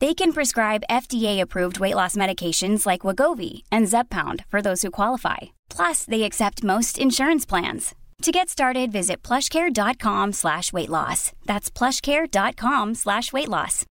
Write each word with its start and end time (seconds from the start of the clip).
They 0.00 0.14
can 0.14 0.32
prescribe 0.32 0.82
FDA-approved 0.88 1.78
weight 1.78 1.94
loss 1.94 2.16
medications 2.16 2.86
like 2.86 3.02
Wagovi 3.02 3.64
and 3.70 3.86
Zepbound 3.86 4.46
for 4.48 4.62
those 4.62 4.80
who 4.80 4.90
qualify. 4.90 5.36
Plus, 5.68 6.06
they 6.06 6.22
accept 6.22 6.64
most 6.64 6.98
insurance 6.98 7.44
plans. 7.44 7.94
To 8.22 8.32
get 8.32 8.48
started, 8.48 8.90
visit 8.90 9.22
plushcare.com 9.22 10.32
slash 10.32 10.72
weight 10.72 10.88
loss. 10.88 11.32
That's 11.44 11.70
plushcare.com 11.70 12.94
slash 12.94 13.30
weight 13.32 13.48
loss. 13.48 13.84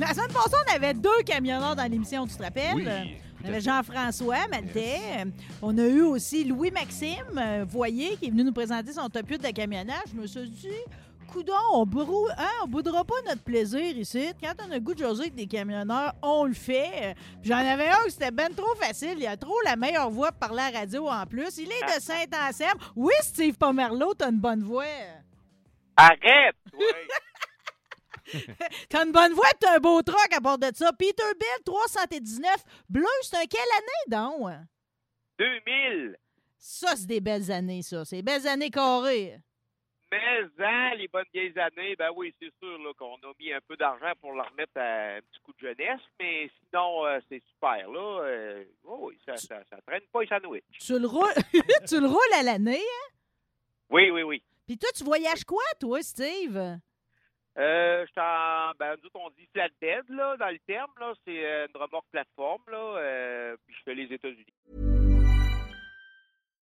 La 0.00 0.08
semaine 0.14 0.32
passée, 0.32 0.56
on 0.66 0.74
avait 0.74 0.94
deux 0.94 1.22
camionneurs 1.26 1.76
dans 1.76 1.90
l'émission, 1.90 2.26
tu 2.26 2.36
te 2.36 2.42
rappelles? 2.42 2.76
Oui, 2.76 2.86
on 3.44 3.48
avait 3.48 3.60
Jean-François 3.60 4.48
Maltais. 4.50 5.26
On 5.60 5.76
a 5.76 5.86
eu 5.86 6.00
aussi 6.02 6.44
Louis-Maxime 6.44 7.38
euh, 7.38 7.64
Voyer 7.68 8.16
qui 8.16 8.26
est 8.26 8.30
venu 8.30 8.44
nous 8.44 8.52
présenter 8.52 8.92
son 8.92 9.08
top 9.10 9.28
8 9.28 9.42
de 9.42 9.50
camionnage. 9.50 10.04
Je 10.14 10.20
me 10.20 10.26
suis 10.26 10.48
dit, 10.48 10.68
coudon, 11.26 11.52
on 11.72 11.84
brou- 11.84 12.28
hein, 12.38 12.50
on 12.64 12.68
boudera 12.68 13.04
pas 13.04 13.14
notre 13.26 13.42
plaisir 13.42 13.80
ici. 13.96 14.32
Quand 14.42 14.52
on 14.66 14.70
a 14.70 14.74
le 14.74 14.80
goût 14.80 14.94
de 14.94 15.00
jaser 15.00 15.22
avec 15.22 15.34
des 15.34 15.46
camionneurs, 15.46 16.14
on 16.22 16.44
le 16.44 16.54
fait. 16.54 17.14
J'en 17.42 17.56
avais 17.58 17.88
un 17.88 17.96
c'était 18.08 18.30
ben 18.30 18.54
trop 18.54 18.74
facile. 18.76 19.14
Il 19.18 19.26
a 19.26 19.36
trop 19.36 19.60
la 19.64 19.76
meilleure 19.76 20.10
voix 20.10 20.30
pour 20.32 20.40
parler 20.48 20.62
à 20.62 20.70
la 20.70 20.78
radio 20.80 21.08
en 21.08 21.26
plus. 21.26 21.58
Il 21.58 21.70
est 21.70 21.96
de 21.96 22.00
Saint-Anselme. 22.00 22.78
Oui, 22.94 23.12
Steve 23.20 23.56
Pomerleau, 23.56 24.14
t'as 24.14 24.30
une 24.30 24.40
bonne 24.40 24.62
voix. 24.62 24.84
Arrête! 25.96 26.56
Oui. 26.78 26.84
T'as 28.88 29.04
une 29.06 29.12
bonne 29.12 29.32
voix, 29.34 29.46
t'as 29.60 29.76
un 29.76 29.78
beau 29.78 30.02
truck 30.02 30.32
à 30.36 30.40
part 30.40 30.58
de 30.58 30.66
ça. 30.74 30.92
Peterbilt 30.92 31.62
319 31.64 32.56
bleu, 32.88 33.04
c'est 33.22 33.36
un 33.36 33.44
quelle 33.46 33.60
année 33.78 34.08
donc? 34.08 34.50
2000! 35.38 36.16
Ça, 36.58 36.96
c'est 36.96 37.06
des 37.06 37.20
belles 37.20 37.52
années, 37.52 37.82
ça. 37.82 38.04
C'est 38.04 38.16
des 38.16 38.22
belles 38.22 38.48
années 38.48 38.70
carrées. 38.70 39.38
Mais 40.16 40.64
hein, 40.64 40.94
les 40.96 41.08
bonnes 41.08 41.26
vieilles 41.32 41.58
années, 41.58 41.94
ben 41.96 42.10
oui, 42.14 42.34
c'est 42.40 42.52
sûr 42.58 42.78
là, 42.78 42.92
qu'on 42.96 43.16
a 43.16 43.32
mis 43.38 43.52
un 43.52 43.60
peu 43.66 43.76
d'argent 43.76 44.12
pour 44.20 44.32
leur 44.32 44.48
remettre 44.50 44.76
à 44.76 45.16
un 45.16 45.20
petit 45.20 45.40
coup 45.40 45.52
de 45.52 45.68
jeunesse, 45.68 46.00
mais 46.18 46.50
sinon, 46.60 47.06
euh, 47.06 47.18
c'est 47.28 47.42
super, 47.52 47.90
là. 47.90 48.22
Euh, 48.24 48.64
oh 48.84 49.12
ça, 49.26 49.36
ça, 49.36 49.62
ça 49.68 49.76
traîne 49.86 50.02
pas 50.12 50.22
les 50.22 50.26
sandwichs. 50.28 50.64
Tu 50.80 50.98
le 50.98 51.06
roules, 51.06 51.34
tu 51.88 52.00
le 52.00 52.06
roules 52.06 52.34
à 52.38 52.42
l'année, 52.42 52.80
hein? 52.80 53.14
Oui, 53.90 54.10
oui, 54.10 54.22
oui. 54.22 54.42
Puis 54.66 54.78
toi, 54.78 54.88
tu 54.94 55.04
voyages 55.04 55.44
quoi, 55.44 55.62
toi, 55.78 56.02
Steve? 56.02 56.56
Euh, 57.58 58.06
je 58.06 58.20
en, 58.20 58.72
ben, 58.78 58.96
nous 58.98 59.06
autres, 59.06 59.20
on 59.20 59.30
dit 59.30 59.48
flatbed, 59.52 60.08
là, 60.10 60.36
dans 60.36 60.50
le 60.50 60.58
terme, 60.66 60.90
là. 60.98 61.12
C'est 61.24 61.44
euh, 61.44 61.66
une 61.68 61.80
remorque 61.80 62.06
plateforme, 62.10 62.62
là. 62.68 62.78
euh, 62.98 63.56
puis 63.66 63.76
je 63.76 63.82
fais 63.84 63.94
les 63.94 64.12
États-Unis. 64.12 64.95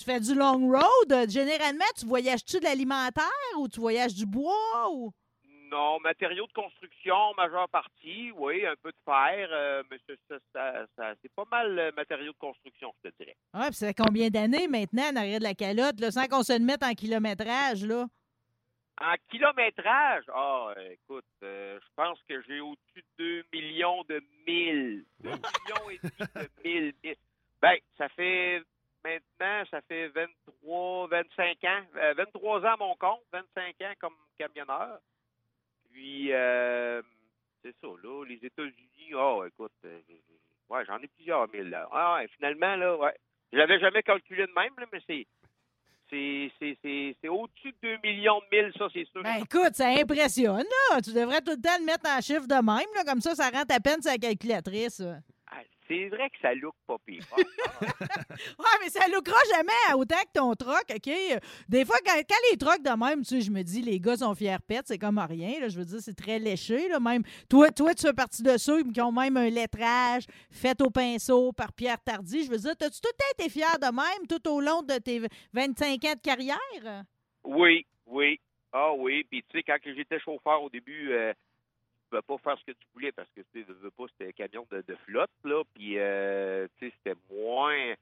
Tu 0.00 0.06
fais 0.06 0.18
du 0.20 0.34
long 0.34 0.66
road? 0.70 1.28
Généralement, 1.28 1.84
tu 1.94 2.06
voyages-tu 2.06 2.58
de 2.58 2.64
l'alimentaire 2.64 3.26
ou 3.58 3.68
tu 3.68 3.80
voyages 3.80 4.14
du 4.14 4.24
bois? 4.24 4.88
Ou... 4.90 5.12
Non, 5.70 6.00
matériaux 6.00 6.46
de 6.46 6.52
construction, 6.54 7.34
majeure 7.36 7.68
partie, 7.68 8.32
oui, 8.34 8.64
un 8.64 8.76
peu 8.82 8.90
de 8.92 8.96
fer, 9.04 9.48
euh, 9.52 9.82
mais 9.90 9.98
ça, 10.08 10.14
ça- 10.26 10.38
ça- 10.54 10.86
ça- 10.96 11.14
c'est 11.20 11.30
pas 11.34 11.44
mal 11.50 11.78
euh, 11.78 11.92
matériaux 11.94 12.32
de 12.32 12.38
construction, 12.38 12.94
je 13.04 13.10
te 13.10 13.14
dirais. 13.18 13.36
Ouais, 13.52 13.66
puis 13.66 13.74
ça 13.74 13.88
fait 13.88 14.02
combien 14.02 14.30
d'années 14.30 14.68
maintenant 14.68 15.10
en 15.12 15.16
arrière 15.16 15.38
de 15.38 15.44
la 15.44 15.54
calotte, 15.54 16.00
là, 16.00 16.10
sans 16.10 16.26
qu'on 16.28 16.42
se 16.42 16.54
le 16.54 16.64
mette 16.64 16.82
en 16.82 16.94
kilométrage, 16.94 17.84
là? 17.84 18.06
En 19.02 19.14
kilométrage, 19.30 20.24
ah, 20.34 20.72
écoute, 20.92 21.24
euh, 21.42 21.78
je 21.78 21.88
pense 21.94 22.18
que 22.26 22.40
j'ai 22.48 22.60
au-dessus 22.60 23.04
de 23.18 23.42
2 23.42 23.44
millions 23.52 24.02
de 24.08 24.22
milles. 24.46 25.04
2 25.20 25.28
millions 25.30 25.90
et 25.90 25.98
demi 26.02 26.12
de 26.34 26.94
milles. 27.04 27.16
Ben, 27.60 27.76
ça 27.98 28.08
fait 28.08 28.62
maintenant, 29.04 29.64
ça 29.70 29.80
fait 29.82 30.08
23, 30.08 31.08
25 31.08 31.64
ans, 31.64 31.82
euh, 31.96 32.14
23 32.14 32.60
ans 32.60 32.74
à 32.74 32.76
mon 32.76 32.94
compte, 32.96 33.22
25 33.32 33.80
ans 33.82 33.94
comme 34.00 34.14
camionneur. 34.38 34.98
Puis, 35.92 36.32
euh, 36.32 37.02
c'est 37.62 37.74
ça, 37.80 37.88
là, 38.02 38.24
les 38.24 38.38
États-Unis, 38.42 39.14
oh, 39.14 39.44
écoute, 39.46 39.72
euh, 39.84 40.00
ouais, 40.70 40.84
j'en 40.86 40.98
ai 40.98 41.08
plusieurs 41.08 41.48
mille, 41.48 41.70
là. 41.70 41.88
Ah, 41.92 42.16
ouais, 42.16 42.28
finalement, 42.36 42.76
là, 42.76 42.96
ouais. 42.96 43.14
Je 43.52 43.58
l'avais 43.58 43.80
jamais 43.80 44.02
calculé 44.02 44.46
de 44.46 44.52
même, 44.52 44.72
là, 44.78 44.86
mais 44.92 45.00
c'est. 45.06 45.26
C'est, 46.12 47.28
au-dessus 47.28 47.72
de 47.82 47.96
2 47.96 47.98
millions 48.02 48.40
de 48.40 48.56
milles, 48.56 48.72
ça, 48.76 48.88
c'est 48.92 49.04
sûr. 49.04 49.22
Ben 49.22 49.36
écoute, 49.44 49.74
ça 49.74 49.90
impressionne, 49.90 50.64
là. 50.90 51.00
Tu 51.00 51.12
devrais 51.12 51.40
tout 51.40 51.52
le 51.52 51.62
temps 51.62 51.78
le 51.78 51.84
mettre 51.84 52.10
en 52.10 52.20
chiffre 52.20 52.48
de 52.48 52.54
même, 52.54 52.88
là. 52.96 53.04
Comme 53.06 53.20
ça, 53.20 53.36
ça 53.36 53.48
rentre 53.48 53.72
à 53.72 53.78
peine 53.78 54.02
sa 54.02 54.18
calculatrice. 54.18 55.00
C'est 55.90 56.08
vrai 56.08 56.30
que 56.30 56.36
ça 56.40 56.54
look 56.54 56.74
pas 56.86 56.98
pire. 57.04 57.24
Ah, 57.32 57.36
Ouais, 58.58 58.78
mais 58.80 58.90
ça 58.90 59.08
lookera 59.08 59.36
jamais 59.52 59.94
autant 59.96 60.20
que 60.22 60.32
ton 60.38 60.54
troc, 60.54 60.84
OK? 60.88 61.12
Des 61.68 61.84
fois, 61.84 61.96
quand, 62.06 62.14
quand 62.28 62.36
les 62.52 62.56
trocs 62.56 62.82
de 62.82 62.90
même, 63.04 63.22
tu 63.22 63.34
sais, 63.34 63.40
je 63.40 63.50
me 63.50 63.62
dis, 63.62 63.82
les 63.82 63.98
gars 63.98 64.18
sont 64.18 64.34
fiers 64.36 64.56
pets, 64.64 64.86
c'est 64.86 64.98
comme 64.98 65.18
rien, 65.18 65.58
là. 65.58 65.68
Je 65.68 65.76
veux 65.76 65.84
dire, 65.84 65.98
c'est 66.00 66.14
très 66.14 66.38
léché, 66.38 66.88
là, 66.88 67.00
même. 67.00 67.24
Toi, 67.48 67.72
toi, 67.72 67.92
tu 67.92 68.06
fais 68.06 68.12
partie 68.12 68.44
de 68.44 68.56
ceux 68.56 68.84
qui 68.84 69.00
ont 69.00 69.10
même 69.10 69.36
un 69.36 69.50
lettrage 69.50 70.26
fait 70.52 70.80
au 70.80 70.90
pinceau 70.90 71.52
par 71.52 71.72
Pierre 71.72 72.00
Tardy. 72.00 72.44
Je 72.44 72.50
veux 72.52 72.58
dire, 72.58 72.76
t'as-tu 72.76 73.00
tout 73.00 73.08
été 73.34 73.50
fier 73.50 73.76
de 73.80 73.86
même 73.86 74.28
tout 74.28 74.48
au 74.48 74.60
long 74.60 74.82
de 74.82 74.96
tes 74.98 75.20
25 75.52 76.04
ans 76.04 76.14
de 76.14 76.20
carrière? 76.20 77.04
oui, 77.42 77.84
oui. 78.06 78.38
Ah 78.72 78.92
oui, 78.92 79.24
puis 79.28 79.42
tu 79.48 79.58
sais, 79.58 79.64
quand 79.64 79.76
j'étais 79.84 80.20
chauffeur 80.20 80.62
au 80.62 80.70
début, 80.70 81.10
euh, 81.10 81.32
tu 82.10 82.22
pouvais 82.22 82.38
pas 82.38 82.38
faire 82.38 82.58
ce 82.58 82.64
que 82.64 82.72
tu 82.72 82.86
voulais 82.94 83.12
parce 83.12 83.28
que 83.30 83.40
tu 83.40 83.62
sais, 83.64 83.66
veux 83.72 83.90
pas, 83.90 84.04
c'était 84.08 84.28
un 84.28 84.46
camion 84.46 84.66
de, 84.70 84.96
flotte, 85.06 85.30
là, 85.44 85.62
puis 85.74 85.98
euh, 85.98 86.66
c'était 86.80 87.14
moins 87.30 87.94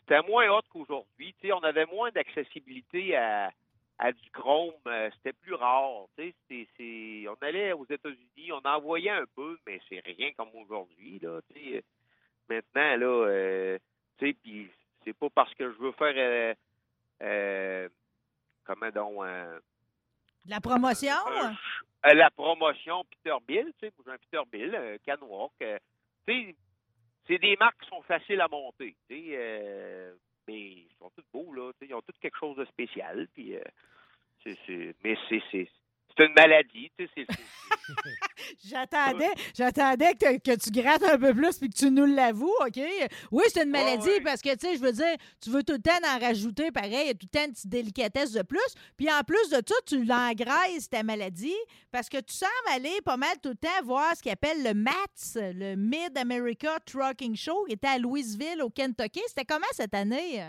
c'était 0.00 0.22
moins 0.22 0.50
hot 0.50 0.62
qu'aujourd'hui. 0.70 1.34
On 1.44 1.62
avait 1.62 1.86
moins 1.86 2.10
d'accessibilité 2.10 3.16
à, 3.16 3.50
du 4.12 4.30
chrome, 4.32 4.74
euh, 4.86 5.10
c'était 5.16 5.32
plus 5.32 5.54
rare. 5.54 6.06
C'est- 6.16 7.26
on 7.28 7.36
allait 7.40 7.72
aux 7.72 7.86
États-Unis, 7.88 8.52
on 8.52 8.68
en 8.68 8.80
voyait 8.80 9.10
un 9.10 9.24
peu, 9.34 9.58
mais 9.66 9.80
c'est 9.88 10.00
rien 10.00 10.32
comme 10.36 10.50
aujourd'hui, 10.54 11.20
sais. 11.54 11.82
Maintenant, 12.48 12.96
là, 12.96 13.26
euh, 13.28 13.78
puis 14.18 14.70
c'est 15.04 15.16
pas 15.16 15.30
parce 15.30 15.54
que 15.54 15.72
je 15.72 15.78
veux 15.78 15.92
faire, 15.92 16.14
euh, 16.16 16.54
euh, 17.22 17.88
comment 18.64 18.90
donc, 18.90 19.24
euh, 20.46 20.50
La 20.50 20.60
promotion? 20.60 21.12
euh, 22.06 22.14
la 22.14 22.30
promotion 22.30 23.04
Peterbilt, 23.04 23.74
tu 23.78 23.86
sais, 23.88 23.92
j'ai 24.04 24.12
un 24.12 24.18
Peterbilt, 24.18 24.74
un 24.74 24.98
Canwalk, 24.98 25.52
euh, 25.62 25.78
sais, 26.28 26.54
c'est 27.26 27.38
des 27.38 27.56
marques 27.56 27.80
qui 27.82 27.88
sont 27.88 28.02
faciles 28.02 28.40
à 28.40 28.48
monter, 28.48 28.94
tu 29.08 29.16
sais, 29.16 29.24
euh, 29.32 30.14
mais 30.46 30.60
ils 30.60 30.94
sont 30.98 31.10
tous 31.16 31.24
beaux, 31.32 31.52
là, 31.54 31.72
ils 31.80 31.94
ont 31.94 32.02
tous 32.02 32.18
quelque 32.20 32.36
chose 32.38 32.56
de 32.56 32.64
spécial, 32.66 33.28
puis, 33.32 33.56
euh, 33.56 33.62
mais 35.02 35.16
c'est, 35.28 35.68
c'est, 36.16 36.26
une 36.26 36.34
maladie, 36.34 36.90
tu 36.98 37.08
sais, 37.14 37.26
J'attendais, 38.64 39.32
j'attendais 39.56 40.14
que, 40.14 40.38
que 40.38 40.56
tu 40.56 40.70
grattes 40.70 41.02
un 41.02 41.18
peu 41.18 41.34
plus 41.34 41.58
puis 41.58 41.68
que 41.68 41.76
tu 41.76 41.90
nous 41.90 42.06
l'avoues, 42.06 42.54
OK? 42.60 42.80
Oui, 43.30 43.44
c'est 43.48 43.64
une 43.64 43.70
maladie 43.70 44.20
parce 44.22 44.40
que, 44.40 44.54
tu 44.54 44.66
sais, 44.66 44.76
je 44.76 44.80
veux 44.80 44.92
dire, 44.92 45.16
tu 45.42 45.50
veux 45.50 45.62
tout 45.62 45.74
le 45.74 45.82
temps 45.82 45.92
en 46.06 46.18
rajouter 46.18 46.70
pareil, 46.70 47.02
il 47.02 47.06
y 47.06 47.10
a 47.10 47.14
tout 47.14 47.26
le 47.32 47.38
temps 47.38 47.44
une 47.44 47.52
petite 47.52 47.68
délicatesse 47.68 48.32
de 48.32 48.42
plus. 48.42 48.74
Puis 48.96 49.10
en 49.10 49.22
plus 49.22 49.50
de 49.50 49.56
ça, 49.66 49.74
tu 49.86 50.04
l'engraisses, 50.04 50.88
ta 50.88 51.02
maladie, 51.02 51.56
parce 51.90 52.08
que 52.08 52.20
tu 52.20 52.32
sembles 52.32 52.52
aller 52.72 53.00
pas 53.04 53.16
mal 53.16 53.36
tout 53.42 53.50
le 53.50 53.56
temps 53.56 53.84
voir 53.84 54.16
ce 54.16 54.22
qu'ils 54.22 54.32
appellent 54.32 54.62
le 54.62 54.74
MATS, 54.74 55.36
le 55.36 55.74
Mid-America 55.76 56.78
Trucking 56.86 57.36
Show, 57.36 57.64
qui 57.66 57.74
était 57.74 57.88
à 57.88 57.98
Louisville, 57.98 58.62
au 58.62 58.70
Kentucky. 58.70 59.20
C'était 59.26 59.44
comment 59.44 59.66
cette 59.72 59.94
année? 59.94 60.42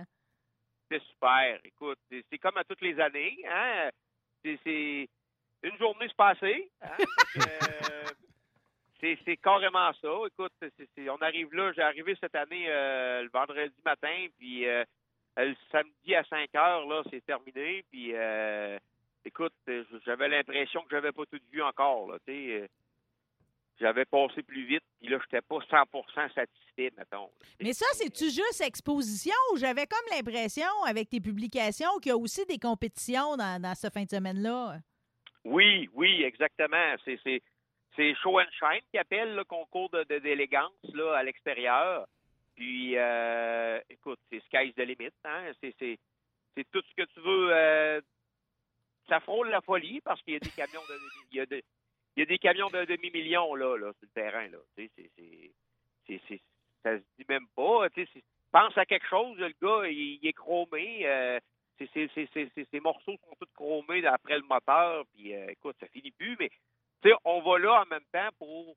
c'est 0.89 1.01
super. 1.03 1.59
Écoute, 1.63 1.99
c'est, 2.09 2.37
comme 2.37 2.57
à 2.57 2.63
toutes 2.63 2.81
les 2.81 2.99
années, 2.99 3.37
hein, 3.49 3.89
c'est 4.43 5.09
une 5.65 5.77
journée 5.77 6.07
se 6.07 6.15
passer, 6.15 6.69
hein, 6.81 6.87
euh, 7.37 8.05
c'est, 9.25 9.37
carrément 9.37 9.91
ça. 10.01 10.09
Écoute, 10.27 10.53
on 11.09 11.21
arrive 11.21 11.53
là, 11.53 11.71
j'ai 11.73 11.81
arrivé 11.81 12.15
cette 12.19 12.35
année 12.35 12.65
euh, 12.67 13.23
le 13.23 13.29
vendredi 13.29 13.75
matin, 13.85 14.27
puis 14.37 14.67
euh, 14.67 14.83
le 15.37 15.55
samedi 15.71 16.15
à 16.15 16.23
5 16.23 16.55
heures, 16.55 16.85
là, 16.87 17.03
c'est 17.11 17.23
terminé, 17.25 17.83
puis 17.91 18.11
euh, 18.13 18.77
écoute, 19.23 19.53
j'avais 20.05 20.29
l'impression 20.29 20.81
que 20.81 20.89
j'avais 20.91 21.11
pas 21.11 21.25
tout 21.25 21.39
vu 21.51 21.61
encore, 21.61 22.11
là, 22.11 22.17
J'avais 23.79 24.05
passé 24.05 24.41
plus 24.43 24.65
vite, 24.65 24.83
puis 24.99 25.09
là, 25.09 25.19
j'étais 25.23 25.41
pas 25.41 25.57
100% 25.57 26.33
satisfait, 26.33 26.93
mettons. 26.97 27.29
Mais 27.61 27.73
ça, 27.73 27.85
c'est-tu 27.93 28.25
juste 28.25 28.61
exposition 28.61 29.35
ou 29.53 29.57
j'avais 29.57 29.85
comme 29.85 30.15
l'impression, 30.15 30.83
avec 30.87 31.09
tes 31.09 31.19
publications, 31.19 31.97
qu'il 32.01 32.09
y 32.09 32.13
a 32.13 32.17
aussi 32.17 32.45
des 32.45 32.59
compétitions 32.59 33.35
dans, 33.35 33.61
dans 33.61 33.75
ce 33.75 33.89
fin 33.89 34.03
de 34.03 34.09
semaine-là? 34.09 34.79
Oui, 35.45 35.89
oui, 35.93 36.23
exactement. 36.23 36.95
C'est, 37.05 38.15
Show 38.15 38.39
and 38.39 38.51
Shine 38.59 38.81
qui 38.91 38.97
appelle 38.97 39.35
le 39.35 39.43
concours 39.45 39.89
de, 39.89 40.03
d'élégance 40.19 40.73
là, 40.93 41.15
à 41.15 41.23
l'extérieur. 41.23 42.07
Puis, 42.55 42.97
euh, 42.97 43.79
écoute, 43.89 44.19
c'est 44.29 44.43
sky's 44.45 44.73
the 44.75 44.79
limit. 44.79 45.11
Hein? 45.23 45.51
C'est, 45.61 45.97
tout 46.71 46.81
ce 46.81 46.93
que 46.95 47.07
tu 47.13 47.19
veux. 47.21 47.53
euh, 47.53 48.01
ça 49.07 49.19
frôle 49.19 49.49
la 49.49 49.61
folie 49.61 50.01
parce 50.01 50.21
qu'il 50.23 50.33
y 50.33 50.37
a 50.37 50.39
des 50.39 50.49
camions 50.49 50.81
de, 50.89 50.97
il 51.31 51.37
y 51.37 51.39
a 51.41 51.45
il 52.17 52.21
y 52.21 52.23
a 52.23 52.25
des 52.25 52.39
camions 52.39 52.69
de 52.69 52.85
demi-million 52.85 53.55
là, 53.55 53.77
là, 53.77 53.91
sur 53.93 54.07
le 54.07 54.21
terrain. 54.21 54.47
Là. 54.47 54.57
Tu 54.77 54.89
c'est, 56.07 56.41
ça 56.81 56.97
se 56.97 57.03
dit 57.19 57.25
même 57.27 57.45
pas. 57.55 57.87
Pense 58.51 58.77
à 58.77 58.85
quelque 58.85 59.07
chose, 59.07 59.37
le 59.37 59.53
gars, 59.61 59.87
il, 59.87 60.19
il 60.21 60.27
est 60.27 60.33
chromé. 60.33 61.01
euh, 61.05 61.39
ces 61.77 62.79
morceaux 62.79 63.17
sont 63.17 63.35
tous 63.39 63.53
chromés 63.53 64.05
après 64.05 64.37
le 64.37 64.45
moteur, 64.45 65.05
puis 65.13 65.35
euh, 65.35 65.47
écoute, 65.49 65.75
ça 65.79 65.87
finit 65.87 66.11
plus, 66.11 66.35
mais 66.39 66.49
tu 67.01 67.09
sais, 67.09 67.15
on 67.23 67.41
va 67.41 67.59
là 67.59 67.81
en 67.83 67.85
même 67.85 68.05
temps 68.11 68.29
pour 68.37 68.75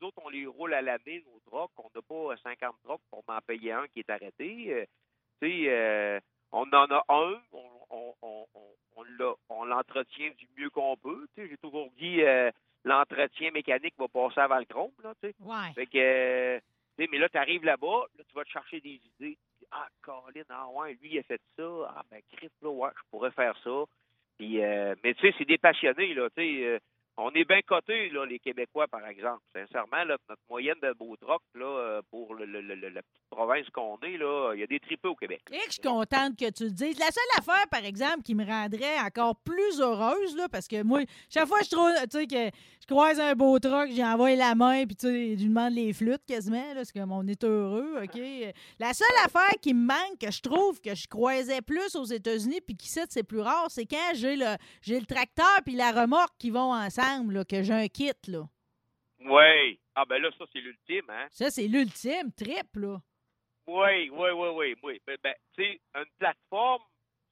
nous 0.00 0.08
autres, 0.08 0.20
on 0.24 0.28
les 0.28 0.46
roule 0.46 0.74
à 0.74 0.82
l'année, 0.82 1.22
nos 1.26 1.40
trucks, 1.46 1.70
on 1.78 1.90
n'a 1.94 2.02
pas 2.02 2.32
euh, 2.32 2.36
50 2.42 2.74
trucks 2.84 3.00
pour 3.10 3.22
m'en 3.28 3.40
payer 3.40 3.72
un 3.72 3.86
qui 3.88 4.00
est 4.00 4.10
arrêté. 4.10 4.72
Euh, 4.72 4.84
tu 5.40 5.48
sais, 5.48 5.64
euh, 5.68 6.20
on 6.52 6.62
en 6.72 6.86
a 6.86 7.04
un, 7.08 7.40
on, 7.52 7.64
on, 7.90 8.14
on, 8.22 8.46
on, 9.48 9.64
l'entretient 9.64 10.30
du 10.36 10.48
mieux 10.58 10.70
qu'on 10.70 10.96
peut. 10.96 11.26
Tu 11.34 11.42
sais, 11.42 11.48
j'ai 11.48 11.56
toujours 11.58 11.90
dit 11.98 12.22
euh, 12.22 12.50
l'entretien 12.84 13.50
mécanique 13.50 13.94
va 13.98 14.08
passer 14.08 14.40
avant 14.40 14.58
le 14.58 14.64
chrome, 14.64 14.92
là, 15.02 15.14
tu 15.22 15.28
sais. 15.28 15.34
Ouais. 15.40 15.72
Fait 15.74 15.86
que, 15.86 15.98
euh, 15.98 16.60
mais 16.98 17.18
là, 17.18 17.28
tu 17.28 17.38
arrives 17.38 17.64
là-bas, 17.64 18.06
là, 18.16 18.24
tu 18.28 18.34
vas 18.34 18.44
te 18.44 18.50
chercher 18.50 18.80
des 18.80 19.00
idées. 19.18 19.38
Ah, 19.72 19.88
Colin, 20.02 20.44
ah 20.48 20.68
ouais, 20.68 20.94
lui, 21.00 21.10
il 21.14 21.18
a 21.18 21.22
fait 21.22 21.40
ça. 21.56 21.64
Ah, 21.96 22.02
ben, 22.10 22.20
Chris, 22.32 22.50
là, 22.62 22.70
ouais, 22.70 22.90
je 22.96 23.02
pourrais 23.10 23.30
faire 23.30 23.56
ça. 23.62 23.84
Puis, 24.38 24.62
euh, 24.62 24.94
mais 25.04 25.14
tu 25.14 25.22
sais, 25.22 25.34
c'est 25.38 25.44
des 25.44 25.58
passionnés, 25.58 26.14
là, 26.14 26.28
tu 26.30 26.42
sais. 26.42 26.64
euh, 26.66 26.78
on 27.20 27.30
est 27.32 27.44
bien 27.44 27.60
cotés, 27.62 28.08
là, 28.10 28.24
les 28.24 28.38
Québécois, 28.38 28.88
par 28.88 29.06
exemple. 29.06 29.40
Sincèrement, 29.52 30.04
notre 30.06 30.24
moyenne 30.48 30.78
de 30.82 30.92
beau 30.98 31.16
troc, 31.16 31.42
là, 31.54 31.66
euh, 31.66 32.02
pour 32.10 32.34
le, 32.34 32.44
la 32.46 33.02
petite 33.02 33.30
province 33.30 33.68
qu'on 33.70 33.98
est, 34.02 34.16
là, 34.16 34.52
il 34.54 34.60
y 34.60 34.62
a 34.62 34.66
des 34.66 34.80
tripeux 34.80 35.10
au 35.10 35.14
Québec. 35.14 35.42
Et 35.52 35.58
je 35.66 35.72
suis 35.72 35.82
contente 35.82 36.38
que 36.38 36.50
tu 36.50 36.64
le 36.64 36.70
dises. 36.70 36.98
La 36.98 37.10
seule 37.10 37.38
affaire, 37.38 37.66
par 37.70 37.84
exemple, 37.84 38.22
qui 38.22 38.34
me 38.34 38.44
rendrait 38.44 38.98
encore 39.04 39.36
plus 39.36 39.80
heureuse, 39.80 40.36
là, 40.36 40.48
parce 40.48 40.66
que 40.66 40.82
moi, 40.82 41.00
chaque 41.28 41.46
fois 41.46 41.58
que 41.58 41.66
je 41.66 41.70
trouve, 41.70 41.92
tu 42.10 42.18
sais, 42.18 42.26
que 42.26 42.56
je 42.80 42.86
croise 42.86 43.20
un 43.20 43.34
beau 43.34 43.58
truck, 43.58 43.90
j'y 43.90 44.04
envoie 44.04 44.34
la 44.34 44.54
main, 44.54 44.86
puis 44.86 44.96
tu 44.96 45.06
sais, 45.06 45.36
demande 45.36 45.74
les 45.74 45.92
flûtes 45.92 46.24
quasiment, 46.26 46.74
là, 46.74 46.84
c'est 46.84 47.00
on 47.00 47.26
est 47.26 47.44
heureux, 47.44 48.02
OK? 48.02 48.20
La 48.78 48.94
seule 48.94 49.08
affaire 49.24 49.52
qui 49.60 49.74
me 49.74 49.86
manque, 49.86 50.18
que 50.20 50.30
je 50.30 50.40
trouve 50.40 50.80
que 50.80 50.94
je 50.94 51.06
croisais 51.08 51.60
plus 51.60 51.96
aux 51.96 52.04
États-Unis, 52.04 52.60
puis 52.60 52.76
qu'ici, 52.76 53.00
c'est 53.08 53.22
plus 53.22 53.40
rare, 53.40 53.66
c'est 53.68 53.86
quand 53.86 54.12
j'ai 54.14 54.36
le, 54.36 54.56
le 54.86 55.04
tracteur 55.04 55.60
puis 55.64 55.74
la 55.74 55.90
remorque 55.90 56.34
qui 56.38 56.50
vont 56.50 56.72
ensemble, 56.72 57.09
là, 57.18 57.44
que 57.44 57.62
j'ai 57.62 57.72
un 57.72 57.88
kit, 57.88 58.12
là. 58.28 58.48
Oui. 59.20 59.80
Ah, 59.94 60.04
ben 60.06 60.18
là, 60.22 60.30
ça, 60.38 60.44
c'est 60.52 60.60
l'ultime, 60.60 61.10
hein? 61.10 61.26
Ça, 61.30 61.50
c'est 61.50 61.66
l'ultime 61.68 62.32
trip, 62.32 62.74
là. 62.74 63.00
Oui, 63.66 64.08
oui, 64.10 64.30
oui, 64.30 64.48
oui, 64.54 64.76
oui. 64.82 65.02
Ben, 65.06 65.16
ben, 65.22 65.34
tu 65.54 65.62
sais, 65.62 65.80
une 65.94 66.04
plateforme, 66.18 66.82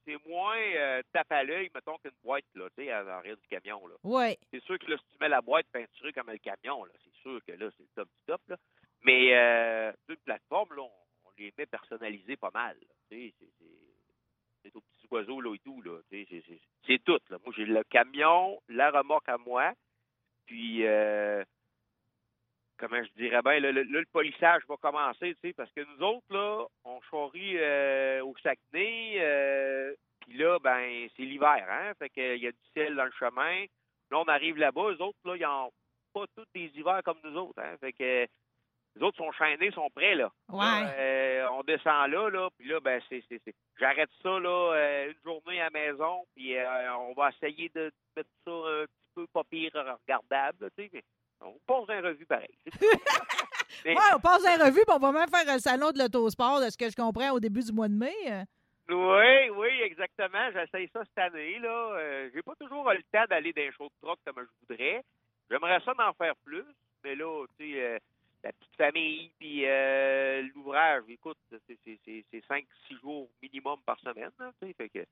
c'est 0.05 0.19
moins 0.27 0.57
euh, 0.59 1.03
tape 1.13 1.33
à 1.33 1.43
l'œil, 1.43 1.71
mettons, 1.75 1.97
qu'une 1.99 2.11
boîte, 2.23 2.45
là, 2.55 2.69
tu 2.77 2.85
sais, 2.85 2.91
à 2.91 3.03
l'arrière 3.03 3.37
du 3.37 3.47
camion, 3.49 3.87
là. 3.87 3.95
Oui. 4.05 4.37
C'est 4.53 4.63
sûr 4.65 4.79
que 4.79 4.91
là, 4.91 4.97
si 4.99 5.05
tu 5.13 5.17
mets 5.21 5.29
la 5.29 5.41
boîte 5.41 5.67
peinturée 5.73 6.13
comme 6.13 6.31
le 6.31 6.39
camion, 6.39 6.85
là, 6.85 6.93
c'est 7.05 7.15
sûr 7.23 7.41
que 7.47 7.53
là, 7.53 7.71
c'est 7.77 7.83
le 7.83 7.89
top 7.95 8.09
du 8.09 8.25
top, 8.27 8.41
là. 8.49 8.57
Mais 9.03 9.35
euh, 9.35 9.93
une 10.09 10.17
plateforme, 10.17 10.75
là, 10.75 10.83
on, 10.83 10.91
on 11.25 11.31
les 11.39 11.53
met 11.57 11.67
personnalisées 11.67 12.37
pas 12.37 12.51
mal. 12.53 12.77
Tu 13.11 13.17
sais, 13.29 13.35
c'est- 13.39 13.53
c'est- 13.59 13.65
c'est 14.63 14.77
aux 14.77 14.81
petits 14.81 14.98
oiseaux, 15.11 15.41
là, 15.41 15.55
et 15.55 15.59
tout, 15.59 15.83
là. 15.83 15.99
C'est- 16.11 17.05
tout, 17.05 17.21
là. 17.31 17.39
Moi, 17.45 17.55
j'ai 17.57 17.67
le 17.67 17.83
camion, 17.85 18.61
la 18.69 18.91
remorque 18.91 19.29
à 19.29 19.39
moi, 19.39 19.73
puis... 20.47 20.87
Euh, 20.87 21.45
comment 22.79 23.03
je 23.03 23.23
dirais 23.23 23.43
bien, 23.43 23.61
là, 23.61 23.73
le, 23.73 24.05
polissage 24.13 24.63
va 24.69 24.77
commencer, 24.77 25.35
tu 25.35 25.49
sais, 25.49 25.53
parce 25.53 25.71
que 25.73 25.81
nous 25.81 26.07
autres, 26.07 26.27
là, 26.31 26.65
on 26.85 27.01
charrie 27.11 27.59
euh, 27.59 28.25
au 28.25 28.35
Saguenay, 28.43 29.17
euh, 29.19 29.95
puis 30.21 30.39
là, 30.39 30.59
ben, 30.63 31.09
c'est 31.17 31.23
l'hiver, 31.23 31.67
hein, 31.69 31.93
fait 31.99 32.09
qu'il 32.09 32.43
y 32.43 32.47
a 32.47 32.53
du 32.53 32.59
ciel 32.73 32.95
dans 32.95 33.05
le 33.05 33.13
chemin. 33.19 33.65
Là, 34.11 34.19
on 34.19 34.25
arrive 34.25 34.57
là-bas, 34.57 34.93
eux 34.93 35.03
autres, 35.03 35.19
là, 35.25 35.37
ils 35.37 35.43
n'ont 35.43 35.71
pas 36.15 36.25
tous 36.35 36.47
des 36.55 36.71
hivers 36.75 37.03
comme 37.05 37.19
nous 37.25 37.37
autres, 37.37 37.61
hein, 37.61 37.77
fait 37.81 37.93
que 37.93 38.27
les 38.99 39.03
autres 39.05 39.17
sont 39.19 39.33
chaînés, 39.33 39.71
sont 39.71 39.89
prêts, 39.95 40.15
là. 40.15 40.31
Ouais. 40.49 40.59
Là, 40.59 40.91
euh, 40.99 41.47
on 41.53 41.63
descend 41.63 42.11
là, 42.11 42.29
là, 42.31 42.49
puis 42.59 42.69
là, 42.69 42.81
ben, 42.81 43.01
c'est, 43.09 43.23
c'est, 43.29 43.41
c'est- 43.45 43.55
j'arrête 43.79 44.11
ça, 44.23 44.39
là, 44.41 44.73
euh, 44.75 45.07
une 45.09 45.15
journée 45.25 45.61
à 45.61 45.65
la 45.65 45.71
maison, 45.71 46.25
puis 46.35 46.57
euh, 46.57 46.95
on 46.97 47.13
va 47.15 47.31
essayer 47.31 47.71
de 47.75 47.93
mettre 48.17 48.29
ça 48.45 48.51
un 48.53 48.85
petit 48.85 49.11
peu 49.15 49.27
pas 49.29 49.43
pire 49.45 49.71
regardable, 49.75 50.71
tu 50.77 50.85
sais, 50.85 50.91
mais 50.93 51.03
on 51.41 51.55
pose 51.67 51.89
un 51.91 52.01
revue 52.01 52.27
pareil. 52.27 52.55
Mais- 53.85 53.95
Ouais, 53.95 54.03
on 54.15 54.19
passe 54.21 54.43
la 54.43 54.65
revue, 54.65 54.81
puis 54.87 54.95
on 54.95 54.99
va 54.99 55.13
même 55.13 55.29
faire 55.29 55.49
un 55.49 55.59
salon 55.59 55.93
de 55.93 55.99
l'autosport, 55.99 56.61
de 56.61 56.69
ce 56.71 56.77
que 56.77 56.91
je 56.91 56.97
comprends 56.97 57.31
au 57.31 57.39
début 57.41 57.61
du 57.63 57.73
mois 57.73 57.87
de 57.89 57.95
mai. 57.95 58.13
Oui, 58.89 59.51
oui, 59.55 59.69
exactement. 59.83 60.51
J'essaye 60.53 60.89
ça 60.93 61.03
cette 61.05 61.19
année. 61.19 61.59
là. 61.59 62.29
J'ai 62.35 62.43
pas 62.43 62.55
toujours 62.59 62.91
le 62.91 63.03
temps 63.13 63.25
d'aller 63.29 63.53
dans 63.53 63.61
les 63.63 63.73
shows 63.73 63.85
de 63.89 63.93
truck 64.07 64.19
comme 64.25 64.45
je 64.45 64.67
voudrais. 64.75 65.05
J'aimerais 65.51 65.81
ça 65.85 65.93
d'en 65.95 66.13
faire 66.15 66.35
plus, 66.45 66.65
mais 67.05 67.15
là, 67.15 67.45
tu 67.59 67.71
sais, 67.73 67.81
euh, 67.83 67.99
la 68.45 68.53
petite 68.53 68.77
famille, 68.77 69.31
puis 69.39 69.67
euh, 69.67 70.43
l'ouvrage, 70.55 71.03
écoute, 71.09 71.39
c'est, 71.51 71.79
c'est, 71.85 71.99
c'est, 72.05 72.25
c'est 72.31 72.45
5-6 72.49 73.01
jours 73.01 73.29
minimum 73.43 73.79
par 73.85 73.99
semaine. 74.01 74.31
Fait 74.77 74.89
que, 74.89 75.05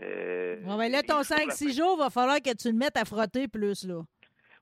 euh, 0.00 0.56
Bon, 0.62 0.76
ben 0.76 0.90
là, 0.90 1.02
ton 1.02 1.22
jours, 1.22 1.36
la 1.38 1.46
5-6 1.46 1.76
jours, 1.76 1.96
va 1.98 2.10
falloir 2.10 2.40
que 2.40 2.54
tu 2.54 2.70
le 2.70 2.78
mettes 2.78 2.96
à 2.96 3.04
frotter 3.04 3.48
plus, 3.48 3.84
là. 3.84 4.02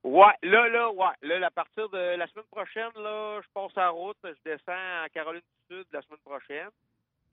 Ouais, 0.03 0.33
là, 0.43 0.67
là, 0.69 0.91
ouais. 0.91 1.15
Là, 1.23 1.47
à 1.47 1.51
partir 1.51 1.89
de 1.91 2.17
la 2.17 2.27
semaine 2.29 2.47
prochaine, 2.51 2.91
là, 2.97 3.41
je 3.43 3.49
passe 3.53 3.77
en 3.77 3.93
route, 3.93 4.17
je 4.25 4.51
descends 4.51 5.05
en 5.05 5.07
Caroline 5.13 5.43
du 5.43 5.77
Sud 5.77 5.87
la 5.93 6.01
semaine 6.01 6.21
prochaine. 6.25 6.71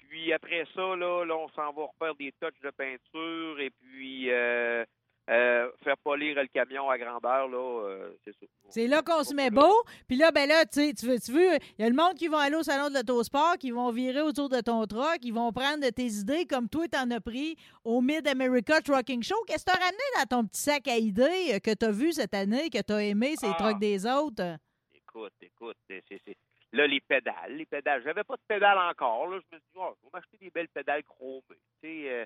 Puis 0.09 0.33
après 0.33 0.65
ça, 0.73 0.95
là, 0.95 1.23
là 1.25 1.35
on 1.35 1.49
s'en 1.49 1.71
va 1.71 1.85
refaire 1.85 2.15
des 2.15 2.33
touches 2.39 2.59
de 2.61 2.69
peinture 2.71 3.59
et 3.59 3.69
puis 3.69 4.31
euh, 4.31 4.85
euh, 5.29 5.69
faire 5.83 5.97
polir 5.97 6.35
le 6.35 6.47
camion 6.47 6.89
à 6.89 6.97
grandeur, 6.97 7.47
là, 7.49 7.57
euh, 7.87 8.13
c'est 8.23 8.31
ça. 8.31 8.45
C'est 8.69 8.87
là 8.87 9.01
qu'on 9.01 9.23
se 9.23 9.33
met 9.33 9.49
beau. 9.49 9.83
Puis 10.07 10.15
là, 10.17 10.31
ben 10.31 10.47
là, 10.47 10.65
tu 10.65 10.79
sais, 10.79 10.93
tu 10.93 11.05
veux, 11.05 11.19
tu 11.19 11.31
veux, 11.31 11.55
il 11.77 11.81
y 11.81 11.83
a 11.83 11.89
le 11.89 11.95
monde 11.95 12.13
qui 12.15 12.27
va 12.27 12.39
aller 12.39 12.55
au 12.55 12.63
salon 12.63 12.89
de 12.89 12.95
l'autosport, 12.95 13.57
qui 13.57 13.71
vont 13.71 13.91
virer 13.91 14.21
autour 14.21 14.49
de 14.49 14.61
ton 14.61 14.85
truck, 14.85 15.17
ils 15.23 15.33
vont 15.33 15.51
prendre 15.51 15.83
de 15.83 15.89
tes 15.89 16.05
idées 16.07 16.45
comme 16.45 16.69
toi, 16.69 16.87
t'en 16.87 17.09
as 17.11 17.19
pris 17.21 17.55
au 17.83 18.01
Mid-America 18.01 18.81
Trucking 18.81 19.23
Show. 19.23 19.43
Qu'est-ce 19.47 19.65
que 19.65 19.71
t'as 19.71 19.79
ramené 19.79 19.97
dans 20.19 20.37
ton 20.37 20.45
petit 20.47 20.61
sac 20.61 20.87
à 20.87 20.97
idées 20.97 21.53
euh, 21.53 21.59
que 21.59 21.73
t'as 21.73 21.91
vu 21.91 22.13
cette 22.13 22.33
année, 22.33 22.69
que 22.69 22.81
t'as 22.81 22.99
aimé, 22.99 23.35
ces 23.37 23.47
Ah. 23.49 23.55
trucks 23.57 23.79
des 23.79 24.05
autres? 24.05 24.57
Écoute, 24.95 25.33
écoute, 25.41 25.77
c'est, 25.89 26.03
Là, 26.73 26.85
les 26.85 26.99
pédales, 26.99 27.55
les 27.55 27.65
pédales. 27.65 28.03
J'avais 28.03 28.25
pas 28.25 28.35
de 28.35 28.41
pédales 28.47 28.77
encore. 28.77 29.27
Là. 29.27 29.39
Je 29.39 29.55
me 29.55 29.59
suis 29.61 29.67
dit, 29.73 29.79
oh, 29.79 29.93
je 29.97 30.03
vais 30.03 30.09
m'acheter 30.13 30.37
des 30.37 30.49
belles 30.49 30.67
pédales 30.67 31.03
chromées. 31.05 31.41
Tu 31.49 31.57
sais, 31.81 32.09
euh, 32.09 32.25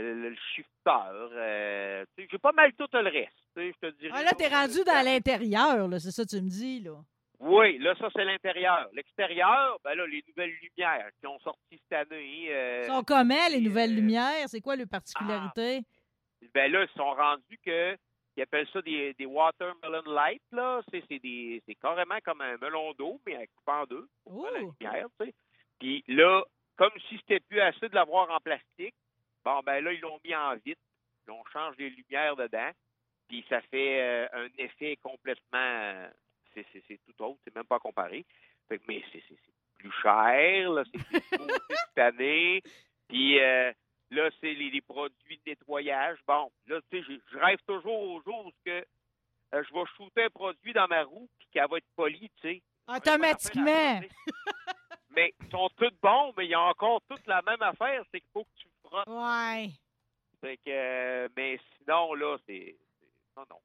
le 0.00 0.34
shifter. 0.54 0.70
euh, 0.86 2.04
j'ai 2.16 2.38
pas 2.38 2.52
mal 2.52 2.72
tout 2.74 2.86
le 2.92 3.08
reste. 3.10 3.32
je 3.56 3.70
te 3.80 3.90
dirais. 3.98 4.12
Ah 4.14 4.22
là, 4.22 4.32
t'es 4.36 4.48
rendu 4.48 4.82
dans 4.84 5.04
l'intérieur, 5.04 5.88
là, 5.88 5.98
c'est 6.00 6.10
ça 6.10 6.24
que 6.24 6.30
tu 6.30 6.42
me 6.42 6.48
dis, 6.48 6.80
là. 6.80 6.92
Oui, 7.40 7.78
là, 7.78 7.94
ça, 7.98 8.08
c'est 8.14 8.24
l'intérieur. 8.24 8.88
L'extérieur, 8.92 9.78
ben 9.84 9.94
là, 9.94 10.06
les 10.06 10.22
nouvelles 10.28 10.54
lumières 10.62 11.10
qui 11.20 11.26
ont 11.26 11.38
sorti 11.40 11.78
cette 11.88 11.92
année. 12.10 12.46
euh, 12.50 12.82
Ils 12.84 12.90
sont 12.92 13.02
comment, 13.02 13.48
les 13.50 13.60
nouvelles 13.60 13.90
euh, 13.92 13.96
lumières? 13.96 14.48
C'est 14.48 14.60
quoi 14.60 14.76
les 14.76 14.86
particularités? 14.86 15.82
ben 16.54 16.70
là, 16.70 16.84
ils 16.84 16.96
sont 16.96 17.12
rendus 17.12 17.58
que 17.64 17.96
ils 18.36 18.42
appellent 18.42 18.68
ça 18.72 18.82
des, 18.82 19.14
des 19.14 19.26
watermelon 19.26 20.02
light, 20.06 20.42
là. 20.52 20.80
C'est, 20.90 21.02
c'est 21.08 21.18
des 21.20 21.62
c'est 21.66 21.74
carrément 21.76 22.18
comme 22.24 22.40
un 22.40 22.56
melon 22.56 22.92
d'eau, 22.94 23.20
mais 23.26 23.36
à 23.36 23.46
couper 23.46 23.72
en 23.72 23.84
deux. 23.84 24.08
pour 24.24 24.48
la 24.50 24.58
lumière, 24.60 25.06
tu 25.20 25.26
sais. 25.26 25.34
Puis 25.78 26.04
là, 26.08 26.42
comme 26.76 26.90
si 27.08 27.16
c'était 27.18 27.40
plus 27.40 27.60
assez 27.60 27.88
de 27.88 27.94
l'avoir 27.94 28.30
en 28.30 28.38
plastique, 28.40 28.94
bon 29.44 29.60
ben 29.64 29.82
là, 29.84 29.92
ils 29.92 30.00
l'ont 30.00 30.20
mis 30.24 30.34
en 30.34 30.54
vitre. 30.56 30.80
Ils 31.26 31.30
ont 31.32 31.44
changé 31.52 31.90
les 31.90 31.96
lumières 31.96 32.36
dedans. 32.36 32.70
Puis 33.28 33.44
ça 33.48 33.60
fait 33.62 34.00
euh, 34.00 34.28
un 34.32 34.48
effet 34.58 34.96
complètement 35.02 36.08
c'est, 36.54 36.66
c'est, 36.72 36.82
c'est 36.86 37.00
tout 37.04 37.24
autre, 37.24 37.40
c'est 37.44 37.54
même 37.54 37.64
pas 37.64 37.78
comparé. 37.80 38.24
Fait 38.68 38.78
que, 38.78 38.84
mais 38.88 39.02
c'est, 39.12 39.22
c'est, 39.28 39.36
plus 39.78 39.92
cher, 40.02 40.70
là, 40.70 40.84
c'est 40.84 41.04
plus 41.04 41.20
cette 41.88 41.98
année. 41.98 42.62
Puis 43.08 43.38
euh, 43.40 43.72
là, 44.10 44.30
c'est 44.40 44.54
les, 44.54 44.70
les 44.70 44.80
produits 44.80 45.38
de 45.44 45.50
nettoyage. 45.50 46.18
Bon, 46.26 46.50
là, 46.66 46.80
tu 46.90 47.02
sais, 47.02 47.20
je- 47.32 47.38
rêve 47.38 47.58
toujours 47.66 48.00
au 48.00 48.22
jour 48.22 48.46
où 48.46 48.50
que 48.64 48.70
euh, 48.70 49.62
je 49.68 49.74
vais 49.74 49.84
shooter 49.96 50.24
un 50.24 50.30
produit 50.30 50.72
dans 50.72 50.86
ma 50.88 51.02
roue 51.02 51.28
puis 51.38 51.48
qu'elle 51.52 51.68
va 51.68 51.78
être 51.78 51.86
polie, 51.96 52.30
tu 52.40 52.48
sais. 52.48 52.62
Automatiquement. 52.88 54.00
Mais 55.10 55.32
ils 55.40 55.50
sont 55.50 55.68
tous 55.76 55.92
bons, 56.02 56.32
mais 56.36 56.46
il 56.46 56.50
y 56.50 56.54
a 56.54 56.60
encore 56.60 57.00
toute 57.08 57.26
la 57.26 57.40
même 57.42 57.62
affaire, 57.62 58.02
c'est 58.10 58.20
qu'il 58.20 58.30
faut 58.32 58.44
que 58.44 58.50
tu 58.58 58.66
Ouais. 59.06 59.70
Euh, 60.68 61.28
mais 61.36 61.58
sinon, 61.78 62.14
là, 62.14 62.36
c'est. 62.46 62.76
Non, 63.36 63.44
non. 63.50 63.60